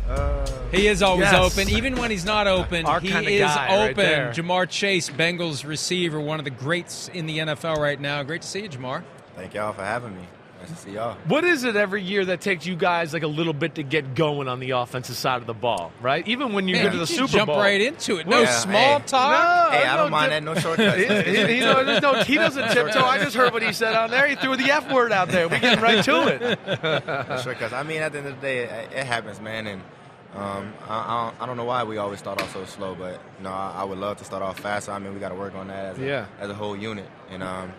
[0.07, 1.33] Uh, he is always Yes.
[1.57, 2.85] open, even when he's not open.
[2.85, 3.07] Our he
[3.37, 3.95] is guy right open.
[3.95, 4.31] there.
[4.35, 8.21] Ja'Marr Chase, Bengals receiver, one of the greats in the NFL right now.
[8.21, 9.01] Great to see you, Ja'Marr.
[9.35, 10.27] Thank y'all for having me.
[10.69, 11.15] Nice to see y'all.
[11.27, 14.15] What is it every year that takes you guys like a little bit to get
[14.15, 16.27] going on the offensive side of the ball, right?
[16.27, 18.27] Even when you Man, get to the Super jump Bowl, right into it.
[18.27, 19.05] No Yeah, small hey.
[19.05, 19.71] talk.
[19.71, 20.53] Hey, I no don't mind dip- that.
[20.55, 20.97] No shortcuts.
[20.97, 22.99] He, he, he, no, he doesn't tiptoe.
[23.03, 24.27] I just heard what he said on there.
[24.27, 25.47] He threw the F word out there.
[25.47, 27.27] We getting right to it.
[27.27, 27.73] No shortcuts.
[27.73, 29.67] I mean, at the end of the day, it, it happens, man.
[29.67, 29.81] And
[30.35, 33.21] um, I, I, don't, I don't know why we always start off so slow, but
[33.37, 34.91] you know, I, I would love to start off faster.
[34.91, 36.25] I mean, we got to work on that as a, Yeah.
[36.39, 37.07] as a whole unit.
[37.29, 37.71] And um,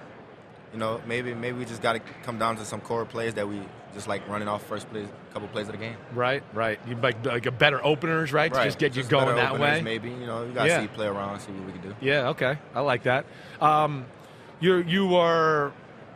[0.72, 3.48] you know, maybe maybe we just got to come down to some core plays that
[3.48, 3.60] we
[3.94, 5.96] just like running off first plays, couple plays of the game.
[6.14, 6.78] Right, right.
[6.86, 8.52] You like like a better openers, right?
[8.52, 9.82] To just get you going that openers, way.
[9.82, 10.80] Maybe you know, you got to Yeah.
[10.82, 11.94] see play around, see what we can do.
[12.00, 12.58] Yeah, okay.
[12.74, 13.24] I like that.
[13.60, 14.04] Um,
[14.60, 15.72] you you are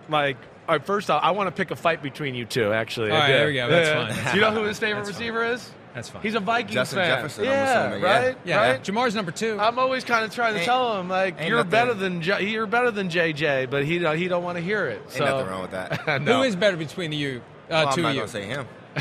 [0.09, 0.37] like.
[0.69, 2.73] All right, first off, I want to pick a fight between you two.
[2.73, 3.69] Actually, All I there we go.
[3.69, 4.23] That's Yeah.
[4.25, 4.35] fine.
[4.37, 5.27] You know who his favorite That's fine.
[5.27, 5.71] receiver is?
[5.95, 6.23] That's fine.
[6.23, 7.09] He's a Vikings Justin fan.
[7.17, 8.19] Jefferson, I'm yeah, assuming, yeah.
[8.19, 8.83] right, yeah, right.
[8.83, 9.59] Ja'Marr's number two.
[9.61, 12.49] I'm always kind of trying to Ain't- tell him like you're nothing- better than J-
[12.49, 15.03] you're better than JJ, but he don't- he don't want to hear it.
[15.15, 16.21] Ain't nothing wrong with that.
[16.23, 16.37] no.
[16.39, 18.21] Who is better between you, uh, Well, I'm two not you?
[18.21, 18.67] gonna say him.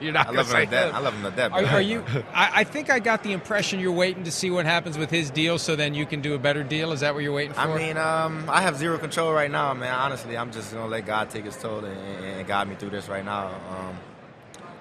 [0.00, 0.88] you're not I love him say like that.
[0.88, 0.94] him.
[0.94, 1.52] I love him like that.
[1.52, 2.02] Are, but- are you?
[2.34, 5.30] I, I think I got the impression you're waiting to see what happens with his
[5.30, 6.92] deal, so then you can do a better deal.
[6.92, 7.60] Is that what you're waiting for?
[7.60, 9.92] I mean, um, I have zero control right now, man.
[9.94, 13.06] Honestly, I'm just gonna let God take His toll and, and guide me through this
[13.08, 13.48] right now.
[13.70, 13.98] Um,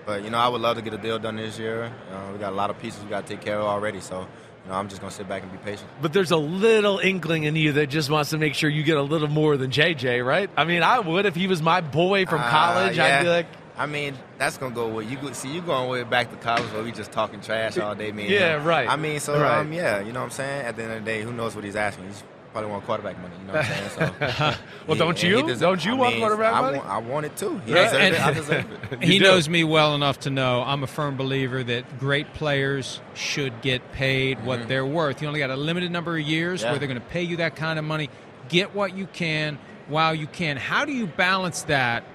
[0.05, 1.91] but you know, I would love to get a deal done this year.
[2.11, 4.21] Uh, we got a lot of pieces we got to take care of already, so
[4.21, 5.87] you know, I'm just gonna sit back and be patient.
[6.01, 8.97] But there's a little inkling in you that just wants to make sure you get
[8.97, 10.49] a little more than JJ, right?
[10.57, 12.97] I mean, I would if he was my boy from Uh, college.
[12.97, 13.19] yeah.
[13.19, 13.45] I'd be like,
[13.77, 15.17] I mean, that's gonna go with you.
[15.17, 18.11] Go, see, you going way back to college where we just talking trash all day,
[18.11, 18.29] man.
[18.29, 18.89] Yeah, right.
[18.89, 19.59] I mean, so Right.
[19.59, 20.65] um, yeah, you know what I'm saying.
[20.65, 22.05] At the end of the day, who knows what he's asking?
[22.07, 22.23] He's
[22.55, 23.35] probably want quarterback money.
[23.41, 24.33] You know what I'm saying?
[24.37, 24.53] So,
[24.87, 25.41] Well, don't you?
[25.43, 26.77] deserve- Don't you I want mean, quarterback I money?
[26.77, 27.59] Want, I want it too.
[27.65, 28.21] He Yeah, deserved and- it.
[28.21, 29.03] I deserve it.
[29.03, 29.25] he do.
[29.25, 33.91] knows me well enough to know I'm a firm believer that great players should get
[33.91, 34.69] paid what mm-hmm.
[34.69, 35.21] they're worth.
[35.21, 36.69] You only got a limited number of years Yeah.
[36.69, 38.09] where they're going to pay you that kind of money.
[38.47, 40.55] Get what you can while you can.
[40.55, 42.05] How do you balance that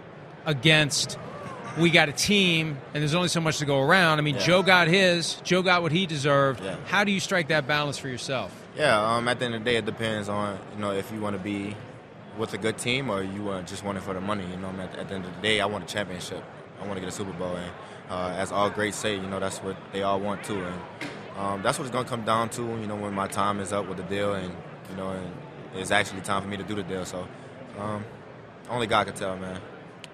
[0.46, 1.18] against?
[1.78, 4.18] We got a team, and there's only so much to go around.
[4.18, 4.40] I mean, Yeah.
[4.40, 5.34] Joe got his.
[5.44, 6.64] Joe got what he deserved.
[6.64, 6.76] Yeah.
[6.86, 8.52] How do you strike that balance for yourself?
[8.76, 11.20] Yeah, um, at the end of the day, it depends on you know if you
[11.20, 11.76] want to be
[12.38, 14.46] with a good team or you want just want it for the money.
[14.46, 16.42] You know, at, at the end of the day, I want a championship.
[16.80, 17.70] I want to get a Super Bowl, and
[18.08, 20.80] uh, as all greats say, you know that's what they all want too, and
[21.36, 22.62] um, that's what it's gonna come down to.
[22.62, 24.54] You know, when my time is up with the deal, and
[24.88, 25.32] you know, and
[25.74, 27.04] it's actually time for me to do the deal.
[27.04, 27.26] So,
[27.76, 28.04] um,
[28.68, 29.60] only God can tell, man.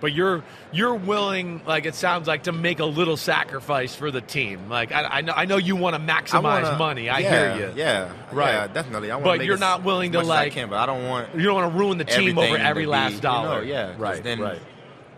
[0.01, 4.21] But you're you're willing, like it sounds like, to make a little sacrifice for the
[4.21, 4.69] team.
[4.69, 7.09] Like I, I know, I know you want to maximize wanna- money.
[7.09, 7.73] I yeah, hear you.
[7.77, 8.53] Yeah, Right.
[8.53, 9.11] yeah, definitely.
[9.11, 10.49] I wanna But you're not willing to like.
[10.49, 11.35] I can, but I don't want.
[11.35, 13.61] You don't want to ruin the team over every to last be, you dollar.
[13.63, 14.23] know, yeah, Right.
[14.23, 14.61] Then right.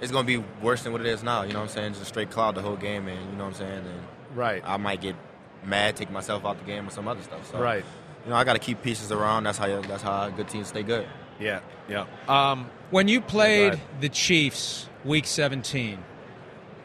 [0.01, 1.43] It's gonna be worse than what it is now.
[1.43, 1.93] You know what I'm saying?
[1.95, 3.79] Just a straight cloud the whole game, and you know what I'm saying.
[3.79, 4.01] And
[4.37, 4.62] right.
[4.64, 5.16] I might get
[5.64, 7.51] mad, take myself out the game, or some other stuff.
[7.51, 7.85] So, Right.
[8.24, 9.43] You know, I got to keep pieces around.
[9.45, 9.81] That's how.
[9.83, 11.07] That's how good teams stay good.
[11.41, 11.61] Yeah.
[11.89, 12.07] Yeah.
[12.28, 15.99] Um, when you played the Chiefs week 17,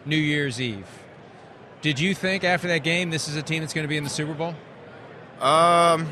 [0.05, 0.85] New Year's Eve,
[1.81, 4.03] did you think after that game this is a team that's going to be in
[4.03, 4.55] the Super Bowl?
[5.41, 6.07] Um.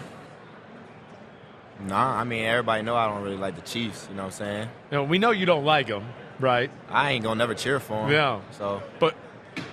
[1.87, 4.07] Nah, I mean everybody know I don't really like the Chiefs.
[4.09, 4.69] You know what I'm saying?
[4.91, 6.05] You know, we know you don't like them,
[6.39, 6.69] right?
[6.89, 8.11] I ain't gonna never cheer for them.
[8.11, 8.41] Yeah.
[8.51, 9.15] So, but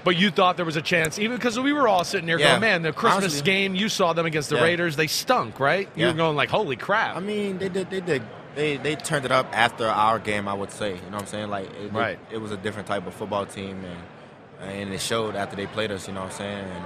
[0.04, 2.50] but you thought there was a chance, even because we were all sitting there Yeah.
[2.52, 3.42] going, "Man, the Christmas Honestly.
[3.42, 4.62] game, you saw them against the Yeah.
[4.62, 6.12] Raiders, they stunk, right?" You Yeah.
[6.12, 7.90] were going like, "Holy crap!" I mean, they did.
[7.90, 8.22] They did.
[8.59, 10.48] They they turned it up after our game.
[10.48, 10.96] I would say.
[10.96, 11.48] You know what I'm saying?
[11.48, 12.18] Like, it, Right.
[12.28, 15.68] It, it was a different type of football team, and and it showed after they
[15.68, 16.09] played us.
[16.09, 16.64] You know what I'm saying?
[16.68, 16.84] And,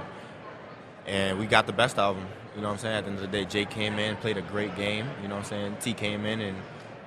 [1.07, 2.27] and we got the best out of them.
[2.55, 2.95] You know what I'm saying?
[2.95, 5.09] At the end of the day, Jake came in, played a great game.
[5.23, 5.77] You know what I'm saying?
[5.81, 6.57] T came in and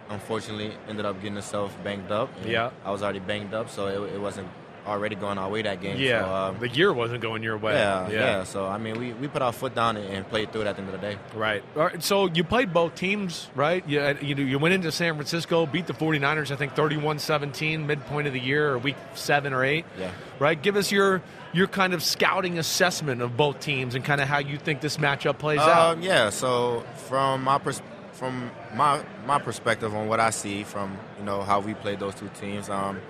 [0.09, 2.29] unfortunately ended up getting himself banged up.
[2.45, 2.71] Yeah.
[2.85, 4.49] I was already banged up, so it, it wasn't
[4.87, 5.99] already going our way that game.
[5.99, 7.75] yeah, So, um, the year wasn't going your way.
[7.75, 10.63] yeah, yeah, So I mean, we, we put our foot down and, and played through
[10.63, 11.19] it at the end of the day.
[11.35, 11.63] Right.
[11.77, 12.03] All right.
[12.03, 13.87] So you played both teams, right?
[13.89, 18.27] You, you, you went into San Francisco, beat the 49ers, I think 31 17, midpoint
[18.27, 19.85] of the year, or week seven or eight.
[19.99, 20.11] Yeah.
[20.39, 20.61] Right?
[20.61, 21.23] Give us your
[21.53, 24.99] your kind of scouting assessment of both teams and kind of how you think this
[24.99, 25.97] matchup plays out.
[25.97, 26.29] Um, yeah.
[26.31, 27.81] So from my pers-
[28.13, 32.15] from my my perspective on what I see from you know how we played those
[32.15, 32.69] two teams.
[32.71, 33.01] Um,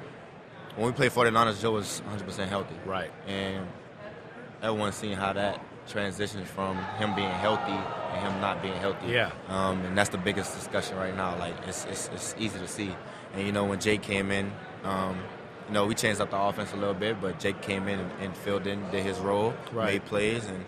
[0.77, 2.75] when we played 49ers, Joe was 100 percent healthy.
[2.85, 3.11] Right.
[3.27, 3.67] And
[4.63, 9.07] everyone's seen how that transitions from him being healthy and him not being healthy.
[9.09, 9.31] Yeah.
[9.49, 11.39] Um, and that's the biggest discussion right now.
[11.39, 12.95] Like it's, it's, it's easy to see.
[13.35, 14.51] And you know when Jake came in,
[14.85, 15.19] um,
[15.69, 18.11] you know we changed up the offense a little bit, but Jake came in and,
[18.21, 19.95] and filled in, did his role, Right.
[19.95, 20.65] made plays, and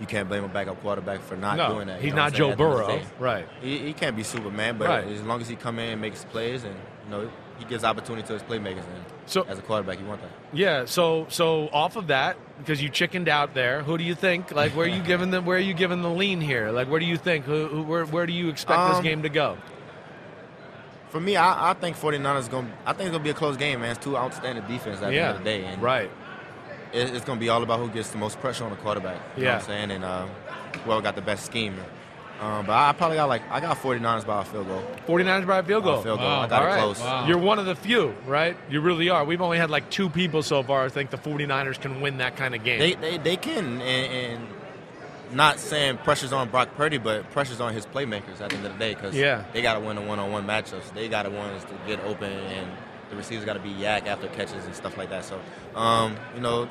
[0.00, 2.00] you can't blame a backup quarterback for not No, doing that.
[2.00, 2.38] he's not what I'm saying?
[2.38, 3.32] Joe At the end of the Burrow.
[3.32, 3.48] Right.
[3.60, 5.06] He, he can't be Superman, but Right.
[5.08, 6.74] as long as he come in and makes plays, and
[7.04, 8.78] you know he gives opportunity to his playmakers.
[8.86, 10.30] And So- as a quarterback, you want that.
[10.52, 14.52] Yeah, so so off of that, because you chickened out there, who do you think?
[14.52, 16.70] Like, where are you giving the where are you giving the lean here?
[16.70, 17.44] Like, where do you think?
[17.44, 19.58] Who, who where where do you expect this Um, game to go?
[21.08, 22.66] For me, I, I think 49ers going.
[22.66, 23.92] to I think it's gonna be a close game, man.
[23.92, 26.10] It's two outstanding defense at the end of the day, and right.
[26.92, 29.20] It, it's gonna be all about who gets the most pressure on the quarterback.
[29.36, 29.54] You know Yeah.
[29.56, 30.26] what I'm saying, and uh,
[30.84, 31.76] whoever got the best scheme.
[32.40, 34.82] Um, but I probably got like I got 49ers by a field goal.
[35.08, 36.02] 49ers by a field By a goal.
[36.04, 36.28] field goal.
[36.28, 36.80] I got All it right.
[36.94, 37.28] close.
[37.28, 38.56] You're one of the few, right?
[38.70, 39.24] You really are.
[39.24, 40.84] We've only had like two people so far.
[40.84, 42.78] I think the 49ers can win that kind of game.
[42.78, 43.82] They they, they can, and,
[44.42, 44.48] and
[45.32, 48.72] not saying pressure's on Brock Purdy, but pressure's on his playmakers at the end of
[48.74, 49.42] the day because Yeah.
[49.52, 50.94] they got to win the one-on-one matchups.
[50.94, 52.70] They got to win to get open, and
[53.10, 55.24] the receivers got to be YAC after catches and stuff like that.
[55.24, 55.40] So,
[55.74, 56.68] um, you know,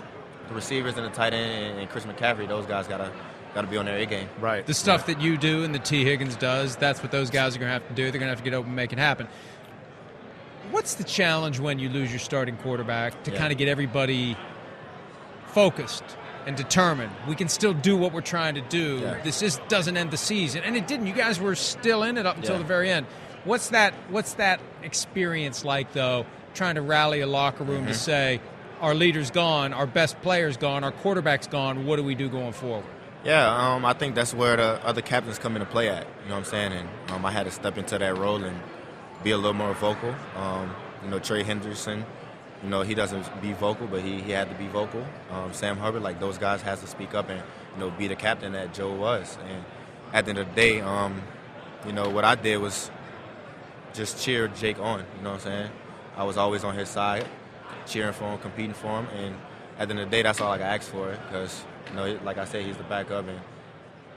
[0.48, 3.12] the receivers and the tight end and Chris McCaffrey, those guys got to
[3.56, 4.30] got to be on their A game.
[4.40, 4.66] Right.
[4.66, 7.60] The stuff that you do and the Tee Higgins does, that's what those guys are
[7.60, 8.04] going to have to do.
[8.12, 9.28] They're going to have to get open and make it happen.
[10.70, 13.38] What's the challenge when you lose your starting quarterback to Yeah.
[13.40, 14.36] kind of get everybody
[15.48, 16.04] focused
[16.46, 17.12] and determined?
[17.28, 19.00] We can still do what we're trying to do.
[19.02, 19.22] Yeah.
[19.24, 21.08] This is, doesn't end the season, and it didn't.
[21.08, 22.60] You guys were still in it up until Yeah.
[22.60, 23.08] the very end.
[23.44, 23.94] What's that?
[24.10, 26.26] What's that experience like, though?
[26.54, 27.88] Trying to rally a locker room Mm-hmm.
[27.88, 28.42] to say,
[28.82, 31.86] "Our leader's gone, our best player's gone, our quarterback's gone.
[31.86, 32.86] What do we do going forward?"
[33.24, 36.06] Yeah, um, I think that's where the other captains come into play at.
[36.24, 36.72] You know what I'm saying?
[36.74, 38.60] And um, I had to step into that role and
[39.24, 40.16] be a little more vocal.
[40.36, 40.74] Um,
[41.04, 42.06] you know, Trey Hendrickson,
[42.64, 45.06] you know, he doesn't be vocal, but he, he had to be vocal.
[45.32, 47.42] Um, Sam Hubbard, like those guys, has to speak up and
[47.76, 49.38] you know be the captain that Joe was.
[49.50, 49.64] And
[50.14, 51.22] at the end of the day, um,
[51.86, 52.90] you know, what I did was
[53.94, 55.00] just cheered Jake on.
[55.00, 55.72] You know what I'm saying?
[56.16, 57.26] I was always on his side,
[57.86, 59.36] cheering for him, competing for him, and
[59.78, 61.12] at the end of the day, that's all I asked for.
[61.12, 63.40] Because you know, like I said, he's the backup, and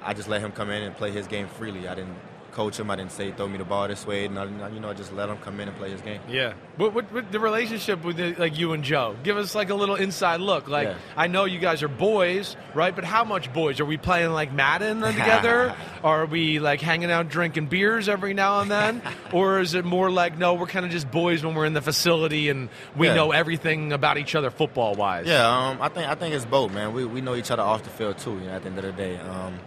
[0.02, 1.88] I just let him come in and play his game freely.
[1.88, 2.16] I didn't
[2.53, 2.90] coach him.
[2.90, 4.28] I didn't say throw me the ball this way.
[4.28, 4.59] Nothing.
[4.74, 6.20] You know, I just let him come in and play his game.
[6.28, 6.55] Yeah.
[6.76, 9.16] What, what, what the relationship with the, like you and Joe?
[9.22, 10.68] Give us like a little inside look.
[10.68, 10.94] Like Yeah.
[11.16, 12.94] I know you guys are boys, right?
[12.94, 13.80] But how much boys?
[13.80, 15.74] Are we playing like Madden together?
[16.03, 19.03] are we like hanging out drinking beers every now and then?
[19.32, 21.82] or is it more like no, we're kind of just boys when we're in the
[21.82, 23.14] facility and we Yeah.
[23.14, 25.26] know everything about each other football wise?
[25.26, 26.92] Yeah, um, I think I think it's both, man.
[26.94, 28.32] We, we know each other off the field too.
[28.32, 29.59] You know, at the end of the day, um,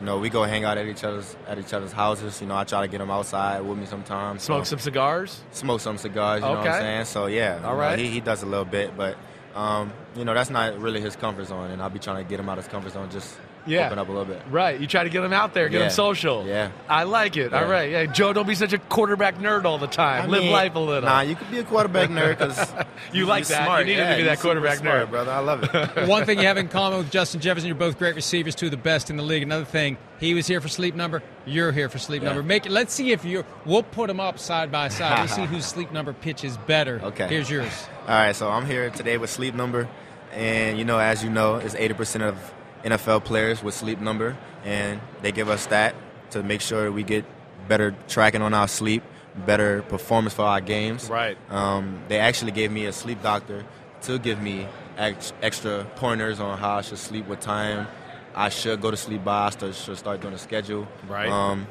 [0.00, 2.40] you know, we go hang out at each other's at each other's houses.
[2.40, 4.42] You know, I try to get them outside with me sometimes.
[4.42, 5.40] Smoke so- some cigars.
[5.52, 6.40] smoke some cigars.
[6.42, 6.70] You know what Okay.
[6.70, 7.04] I'm saying?
[7.04, 7.96] So yeah, all right.
[7.98, 9.16] know, he, he does a little bit, but
[9.54, 12.40] um, you know that's not really his comfort zone, and I'll be trying to get
[12.40, 13.36] him out of his comfort zone just
[13.70, 13.86] Yeah.
[13.86, 14.42] open up a little bit.
[14.50, 14.78] Right.
[14.80, 15.82] You try to get them out there, get Yeah.
[15.84, 16.46] them social.
[16.46, 16.70] Yeah.
[16.88, 17.52] I like it.
[17.54, 17.68] All Yeah.
[17.70, 17.90] right.
[17.90, 18.06] Yeah.
[18.06, 20.22] Joe, don't be such a quarterback nerd all the time.
[20.22, 21.08] I Live mean, life a little.
[21.08, 22.72] Nah, you could be a quarterback nerd because
[23.12, 23.64] You like that.
[23.64, 23.80] Smart.
[23.80, 25.10] You needed yeah, to be that quarterback smart, nerd.
[25.10, 25.32] brother.
[25.32, 26.06] I love it.
[26.08, 28.70] One thing you have in common with Justin Jefferson, you're both great receivers, two of
[28.72, 29.42] the best in the league.
[29.42, 32.28] Another thing, he was here for sleep number, you're here for sleep Yeah.
[32.28, 32.42] number.
[32.42, 35.18] Make it, let's see if you we'll put them up side by side.
[35.20, 37.00] We'll see whose sleep number pitch is better.
[37.02, 37.26] Okay.
[37.28, 37.88] Here's yours.
[38.08, 39.88] All right, so I'm here today with Sleep Number,
[40.34, 42.36] and you know, as you know, it's 80% of
[42.84, 45.94] NFL players with Sleep Number, and they give us that
[46.30, 47.24] to make sure we get
[47.68, 49.02] better tracking on our sleep,
[49.46, 51.08] better performance for our games.
[51.08, 51.36] Right.
[51.50, 53.64] Um, they actually gave me a sleep doctor
[54.02, 54.66] to give me
[54.96, 57.86] ex- extra pointers on how I should sleep, what time
[58.34, 59.46] I should go to sleep by.
[59.46, 60.88] I st- should start doing a schedule.
[61.08, 61.28] Right.
[61.28, 61.66] Um,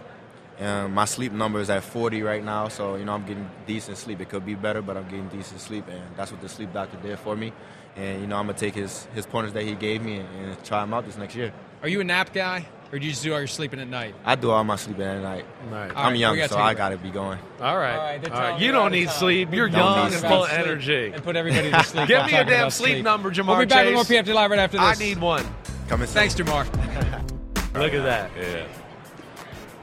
[0.60, 3.98] and my sleep number is at 40 right now, so you know I'm getting decent
[3.98, 4.20] sleep.
[4.20, 6.98] It could be better, but I'm getting decent sleep, and that's what the sleep doctor
[6.98, 7.54] did for me.
[8.00, 10.64] And you know I'm gonna take his his pointers that he gave me and, and
[10.64, 11.52] try them out this next year.
[11.84, 14.16] Are you a nap guy, or do you just do all your sleeping at night?
[14.26, 15.46] I do all my sleeping at night.
[15.70, 15.92] Right.
[15.96, 16.78] I'm right, young, gotta so take a I break.
[16.78, 17.40] gotta be going.
[17.62, 18.62] All right, all right, all right.
[18.62, 19.54] You don't we're out need of sleep.
[19.54, 20.32] You're Don't young need and sleep.
[20.32, 21.12] full of energy.
[21.14, 22.08] And put everybody to sleep.
[22.08, 23.98] Give me a damn about sleep number, Ja'Marr We'll be back Chase.
[23.98, 24.86] with more PFT Live right after this.
[25.02, 25.46] I need one.
[25.88, 26.16] Coming soon.
[26.16, 26.66] Thanks, Ja'Marr.
[27.76, 28.32] Look at that.
[28.40, 28.68] Yeah.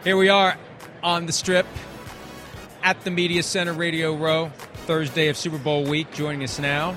[0.05, 0.57] Here we are
[1.03, 1.67] on the strip
[2.83, 4.51] at the Media Center Radio Row,
[4.87, 6.13] Thursday of Super Bowl week.
[6.13, 6.95] Joining us now,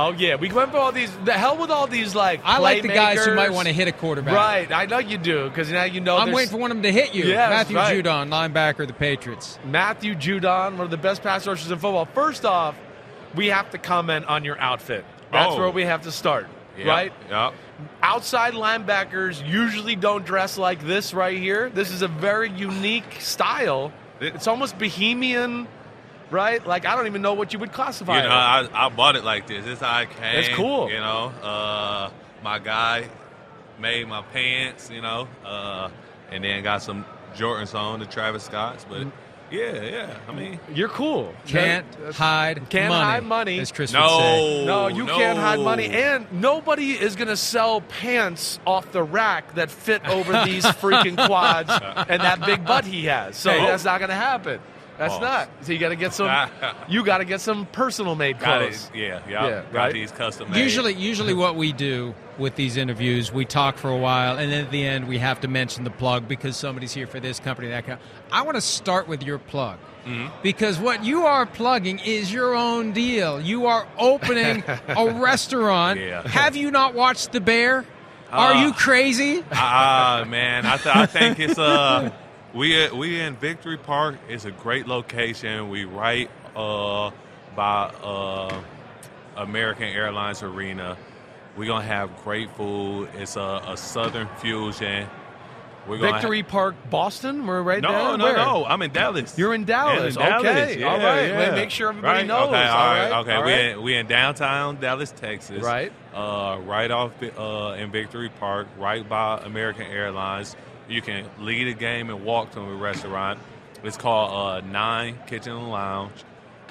[0.00, 1.10] Oh yeah, we went for all these.
[1.24, 2.40] The hell with all these like.
[2.44, 4.32] I like the guys who might want to hit a quarterback.
[4.32, 6.16] Right, I know you do because now you know.
[6.16, 7.24] I'm waiting for one of them to hit you.
[7.24, 8.04] Yes, Matthew right.
[8.04, 9.58] Judon, linebacker the Patriots.
[9.64, 12.04] Matthew Judon, one of the best pass rushers in football.
[12.04, 12.76] First off,
[13.34, 15.04] we have to comment on your outfit.
[15.32, 15.58] That's Oh.
[15.58, 16.46] where we have to start,
[16.76, 17.12] Yep, right?
[17.28, 17.54] Yep.
[18.00, 21.70] Outside linebackers usually don't dress like this right here.
[21.70, 23.92] This is a very unique style.
[24.20, 25.66] It's almost bohemian,
[26.30, 26.64] right?
[26.66, 28.16] Like I don't even know what you would classify.
[28.16, 28.72] You know, it.
[28.74, 29.64] I, I bought it like this.
[29.64, 30.38] This how I came.
[30.38, 30.90] It's cool.
[30.90, 32.10] You know, uh,
[32.42, 33.08] my guy
[33.78, 34.90] made my pants.
[34.90, 35.88] You know, uh,
[36.30, 37.04] and then got some
[37.36, 38.84] Jordans on, the Travis Scotts.
[38.88, 39.06] But
[39.50, 40.14] yeah, yeah.
[40.28, 41.32] I mean, You're cool.
[41.46, 43.58] Can't That- hide Can't money, hide money.
[43.60, 44.02] as Chris No.
[44.02, 44.64] would say.
[44.66, 45.16] No, you no.
[45.16, 45.86] can't hide money.
[45.86, 51.16] And nobody is going to sell pants off the rack that fit over these freaking
[51.26, 53.36] quads and that big butt he has.
[53.38, 53.64] So Hey.
[53.64, 54.60] that's not going to happen.
[54.98, 55.22] That's Pause.
[55.22, 55.48] not.
[55.62, 56.50] So you got to get some.
[56.88, 58.90] you got to get some personal made clothes.
[58.92, 58.98] it.
[58.98, 59.62] Yeah, Yeah, yeah.
[59.62, 59.92] Got right?
[59.92, 60.60] these custom made.
[60.62, 64.64] Usually, usually what we do with these interviews, we talk for a while, and then
[64.64, 67.68] at the end we have to mention the plug because somebody's here for this company,
[67.68, 67.98] that kind.
[68.32, 70.28] I want to start with your plug Mm-hmm.
[70.42, 73.38] because what you are plugging is your own deal.
[73.40, 76.00] You are opening a restaurant.
[76.00, 76.26] Yeah.
[76.26, 77.84] Have you not watched The Bear?
[78.30, 79.44] Are Uh, you crazy?
[79.52, 82.10] Ah, man, I, th- I think it's uh,
[82.54, 84.16] we we in Victory Park.
[84.28, 85.68] It's a great location.
[85.68, 87.10] We right uh
[87.54, 88.60] by uh
[89.36, 90.96] American Airlines Arena.
[91.56, 93.08] We're gonna have great food.
[93.14, 95.08] It's a, a Southern fusion.
[95.86, 97.46] We're Victory Park, Boston.
[97.46, 98.18] We're right no, there.
[98.18, 98.36] no, Where?
[98.36, 98.66] no.
[98.66, 99.38] I'm in Dallas.
[99.38, 100.16] You're in Dallas.
[100.16, 100.80] In Dallas, Okay.
[100.80, 101.28] yeah, all right.
[101.28, 101.50] yeah.
[101.54, 102.48] Make sure everybody Right, knows.
[102.48, 103.12] Okay, all right.
[103.20, 103.60] Okay, all we right.
[103.70, 105.62] in, we in downtown Dallas, Texas.
[105.62, 105.90] Right.
[106.14, 110.56] Uh, right off uh, in Victory Park, right by American Airlines.
[110.88, 113.38] You can leave the game and walk to a restaurant.
[113.84, 116.24] It's called uh, Nine Kitchen Lounge,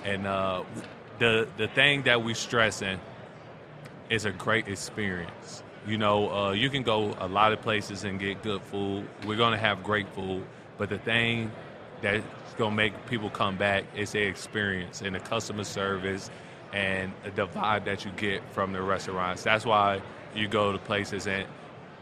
[0.04, 0.64] and uh,
[1.20, 3.00] the the thing that we stressing
[4.10, 5.64] is a great experience.
[5.88, 9.08] You know, uh, you can go a lot of places and get good food.
[9.26, 10.44] We're to have great food,
[10.78, 11.52] but the thing
[12.02, 12.24] that's
[12.58, 16.30] to make people come back is the experience and the customer service
[16.74, 19.44] and the vibe that you get from the restaurants.
[19.44, 20.02] That's why
[20.36, 21.46] you go to places and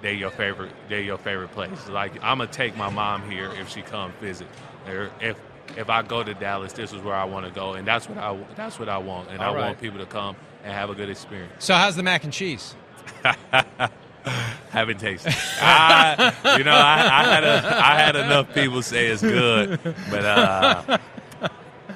[0.06, 0.72] they're your favorite.
[0.88, 1.90] They're your favorite place.
[1.90, 4.48] Like I'm gonna take my mom here if she come visit.
[4.88, 5.36] Or if
[5.76, 8.20] if I go to Dallas, this is where I want to go, and that's what
[8.20, 9.66] I that's what I want, and All I right.
[9.66, 11.66] want people to come and have a good experience.
[11.66, 12.76] So how's the mac and cheese?
[14.70, 15.34] Haven't tasted.
[15.60, 19.80] I, you know, I, I had a, I had enough people say it's good,
[20.12, 20.98] but uh,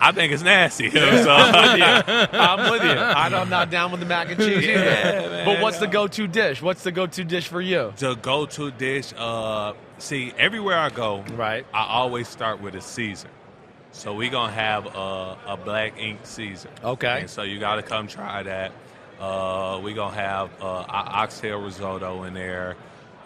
[0.02, 0.90] I think it's nasty.
[0.92, 2.40] so, I'm with you.
[2.40, 2.90] I'm with you.
[2.92, 4.72] I don't- I'm not down with the mac and cheese Yeah,
[5.20, 5.30] either.
[5.30, 5.46] man.
[5.46, 6.62] But what's the go-to dish?
[6.62, 7.94] What's the go-to dish for you?
[7.98, 9.14] The go-to dish.
[9.18, 13.30] Uh, see, everywhere I go, right, I always start with a Caesar.
[13.92, 16.70] So we gonna have a, a black ink Caesar.
[16.84, 17.22] Okay.
[17.22, 18.72] And so you got to come try that.
[19.20, 22.78] Uh, we gonna have uh, oxtail risotto in there.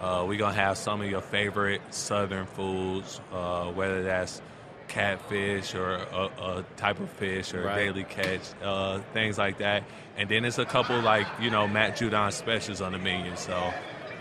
[0.01, 4.41] Uh, we gonna have some of your favorite Southern foods, uh, whether that's
[4.87, 7.75] catfish or a, a type of fish or Right.
[7.75, 9.83] daily catch, uh, things like that.
[10.17, 13.35] And then it's a couple like you know Matt Judon specials on the menu.
[13.35, 13.73] So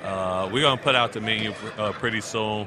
[0.04, 2.66] uh, we're gonna put out the menu uh, pretty soon.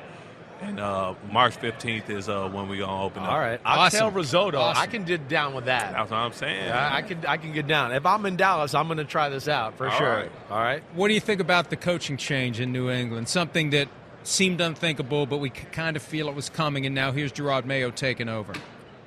[0.62, 3.30] and uh, March 15th is uh, when we gonna open up.
[3.32, 3.82] All right, Awesome.
[3.84, 4.58] oxtail risotto.
[4.60, 4.82] Awesome.
[4.84, 5.92] I can get down with that.
[5.94, 6.72] That's what I'm saying.
[6.72, 7.92] I, I can I can get down.
[7.94, 10.08] If I'm in Dallas, I'm going to try this out for All sure.
[10.16, 10.32] right.
[10.50, 10.82] All right.
[10.94, 13.28] What do you think about the coaching change in New England?
[13.28, 13.90] Something that
[14.28, 17.66] seemed unthinkable, but we c- kind of feel it was coming, and now here's Jerod
[17.66, 18.54] Mayo taking over.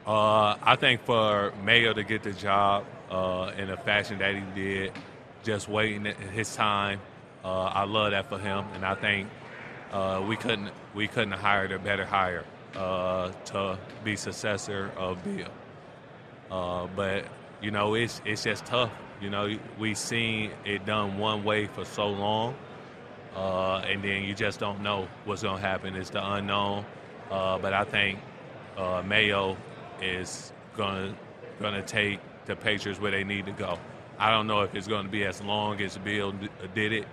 [0.06, 4.42] Uh, I think for Mayo to get the job uh, in the fashion that he
[4.54, 4.92] did,
[5.42, 7.00] just waiting his time,
[7.44, 9.28] uh, I love that for him, and I think
[9.92, 12.44] uh, we couldn't we couldn't hired a better hire
[12.76, 15.48] uh, to be successor of Bill.
[16.50, 17.24] Uh, but
[17.60, 18.90] you know, it's it's just tough.
[19.20, 22.54] You know, we seen it done one way for so long,
[23.34, 25.94] uh, and then you just don't know what's going to happen.
[25.94, 26.84] It's the unknown.
[27.30, 28.18] Uh, but I think
[28.76, 29.56] uh, Mayo
[30.00, 31.18] is going to
[31.60, 33.78] going to take the Patriots where they need to go.
[34.18, 36.32] I don't know if it's going to be as long as Bill
[36.74, 37.06] did it,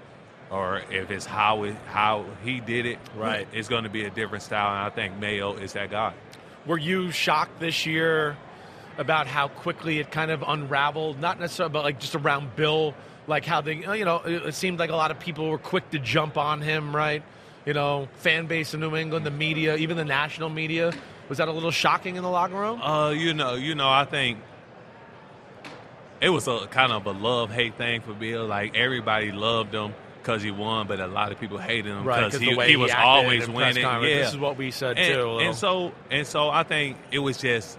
[0.49, 2.99] or if it's how it, how he did it.
[3.16, 3.47] Right.
[3.53, 6.13] It's going to be a different style, and I think Mayo is that guy.
[6.66, 8.38] Were you shocked this year
[8.97, 11.20] about how quickly it kind of unraveled?
[11.20, 12.95] Not necessarily, but like just around Bill,
[13.28, 15.89] like how they, you know, it, it seemed like a lot of people were quick
[15.91, 17.23] to jump on him, right?
[17.65, 20.93] You know, fan base in New England, the media, even the national media.
[21.30, 22.82] Was that a little shocking in the locker room?
[22.82, 24.39] Uh, you know, you know, I think
[26.21, 28.45] it was a kind of a love hate thing for Bill.
[28.45, 32.34] Like everybody loved him because he won, but a lot of people hated him Right,
[32.34, 33.84] he, he he was always winning.
[33.84, 35.39] Yeah, This is what we said, and, too.
[35.39, 37.78] And so, and so, I think it was just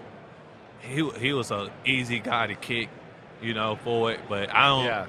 [0.79, 2.89] he he was an easy guy to kick,
[3.41, 4.19] you know, for it.
[4.29, 4.85] But I don't.
[4.85, 5.05] Yeah.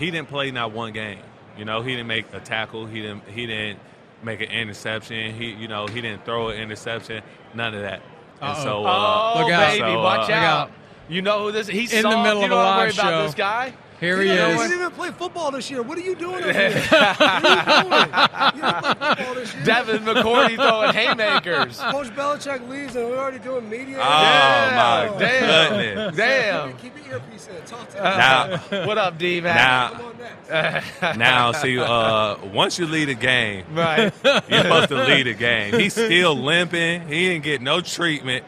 [0.00, 1.20] He didn't play not one game.
[1.56, 2.86] You know, he didn't make a tackle.
[2.86, 3.22] He didn't.
[3.28, 3.78] He didn't
[4.22, 5.34] make an interception.
[5.34, 7.22] He, you know, he didn't throw an interception.
[7.54, 8.02] None of that.
[8.40, 8.62] And Uh-oh.
[8.64, 9.68] so, uh, oh, Look out.
[9.68, 10.68] baby, so, watch uh, out.
[10.68, 10.70] out.
[11.08, 11.68] You know who this?
[11.68, 13.74] Is he's In the middle you of a don't worry about this guy.
[14.00, 14.58] Here he You is.
[14.58, 15.82] didn't even play football this year.
[15.82, 16.70] What are you doing over here?
[16.90, 18.08] what are you doing?
[18.56, 19.64] You didn't play football this year.
[19.64, 21.78] Devin McCourty throwing haymakers.
[21.78, 23.98] Coach Belichick leaves and we're already doing media.
[23.98, 25.70] Oh, my Damn.
[25.76, 26.16] goodness.
[26.16, 26.76] Damn.
[26.78, 27.62] Keep your earpiece in.
[27.66, 29.54] Talk to Now, What up, D man?
[29.54, 31.00] now, Come on next.
[31.18, 34.12] now, see, uh, once you lead a game, Right.
[34.24, 35.78] you're supposed to lead a game.
[35.78, 37.06] He's still limping.
[37.06, 38.44] He didn't get no treatment.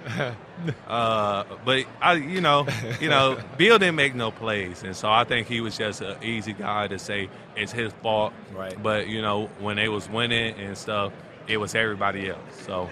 [0.86, 2.66] Uh, but I, you know,
[3.00, 6.22] you know, Bill didn't make no plays, and so I think he was just an
[6.22, 8.32] easy guy to say it's his fault.
[8.54, 8.80] Right.
[8.80, 11.12] But you know, when they was winning and stuff,
[11.48, 12.40] it was everybody else.
[12.66, 12.90] So,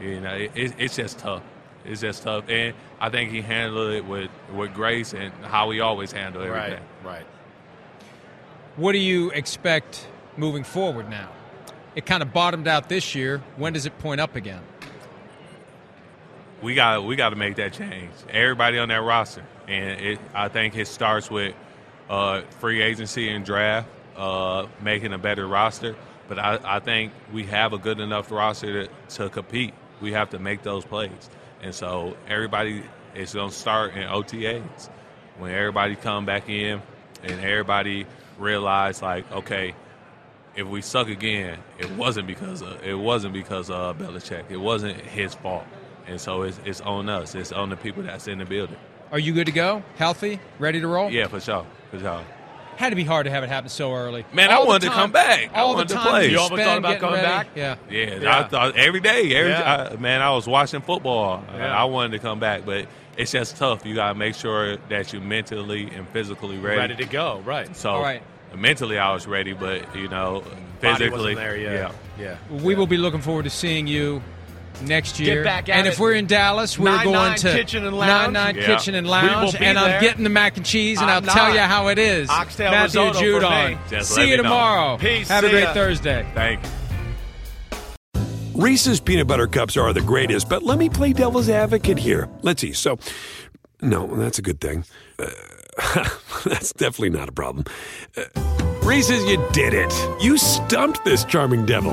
[0.00, 1.42] you know, it, it, it's just tough.
[1.84, 5.80] It's just tough, and I think he handled it with with grace and how he
[5.80, 6.84] always handled everything.
[7.04, 7.16] Right.
[7.18, 7.26] Right.
[8.76, 11.28] What do you expect moving forward now?
[11.94, 13.42] It kind of bottomed out this year.
[13.56, 14.62] When does it point up again?
[16.62, 18.12] We got we got to make that change.
[18.30, 21.54] Everybody on that roster, and it, I think it starts with
[22.08, 25.96] uh, free agency and draft, uh, making a better roster.
[26.28, 29.74] But I, I think we have a good enough roster to, to compete.
[30.00, 31.30] We have to make those plays,
[31.62, 32.82] and so everybody
[33.14, 34.88] is going to start in OTAs
[35.38, 36.80] when everybody come back in
[37.22, 38.06] and everybody
[38.38, 39.74] realize like, okay,
[40.54, 44.44] if we suck again, it wasn't because of it wasn't because of Belichick.
[44.50, 45.64] It wasn't his fault,
[46.06, 47.34] and so it's it's on us.
[47.34, 48.76] It's on the people that's in the building.
[49.10, 49.82] Are you good to go?
[49.96, 50.40] Healthy?
[50.58, 51.10] Ready to roll?
[51.10, 52.24] Yeah, for sure, for sure.
[52.76, 54.24] Had to be hard to have it happen so early.
[54.32, 55.50] Man, I All the wanted to come back.
[55.54, 56.24] I All wanted the to time play.
[56.26, 57.26] you You almost thought about coming ready.
[57.26, 57.46] back?
[57.54, 57.76] Yeah.
[57.90, 58.38] Yeah, Yeah.
[58.40, 59.34] I thought every day.
[59.36, 59.90] Every Yeah.
[59.92, 61.44] I, man, I was watching football.
[61.52, 61.76] Uh, yeah.
[61.80, 62.86] I wanted to come back, but
[63.18, 63.84] it's just tough.
[63.84, 66.78] You gotta make sure that you're mentally and physically ready.
[66.78, 67.42] Ready to go.
[67.44, 67.76] Right.
[67.76, 68.22] So, All right.
[68.56, 70.40] mentally, I was ready, but you know,
[70.80, 71.56] Body physically, wasn't there.
[71.58, 71.92] Yeah.
[72.18, 72.36] Yeah.
[72.50, 74.22] We will be looking forward to seeing you
[74.82, 75.44] next Get year.
[75.44, 78.34] back at and if we're in Dallas, we're 9-9 going to Kitchen and Lounge.
[78.36, 78.66] 9-9 Yeah.
[78.66, 80.00] Kitchen and We will Lounge, be and I'm there.
[80.00, 82.28] getting the mac and cheese, and I'm I'll tell you how it is.
[82.30, 83.70] Oxtail Matthew risotto for Judon.
[83.72, 83.78] me.
[83.90, 84.42] Just See you me know.
[84.44, 84.96] tomorrow.
[84.98, 85.28] Peace.
[85.28, 85.72] Have a great ya.
[85.74, 86.26] Thursday.
[86.34, 86.70] Thank you.
[88.54, 92.28] Reese's peanut butter cups are the greatest, but let me play devil's advocate here.
[92.42, 92.72] Let's see.
[92.74, 92.98] So,
[93.80, 94.84] no, that's a good thing.
[95.18, 95.26] Uh,
[96.44, 97.64] that's definitely not a problem.
[98.16, 98.24] Uh,
[98.82, 99.92] Reese's, you did it.
[100.22, 101.92] You stumped this charming devil.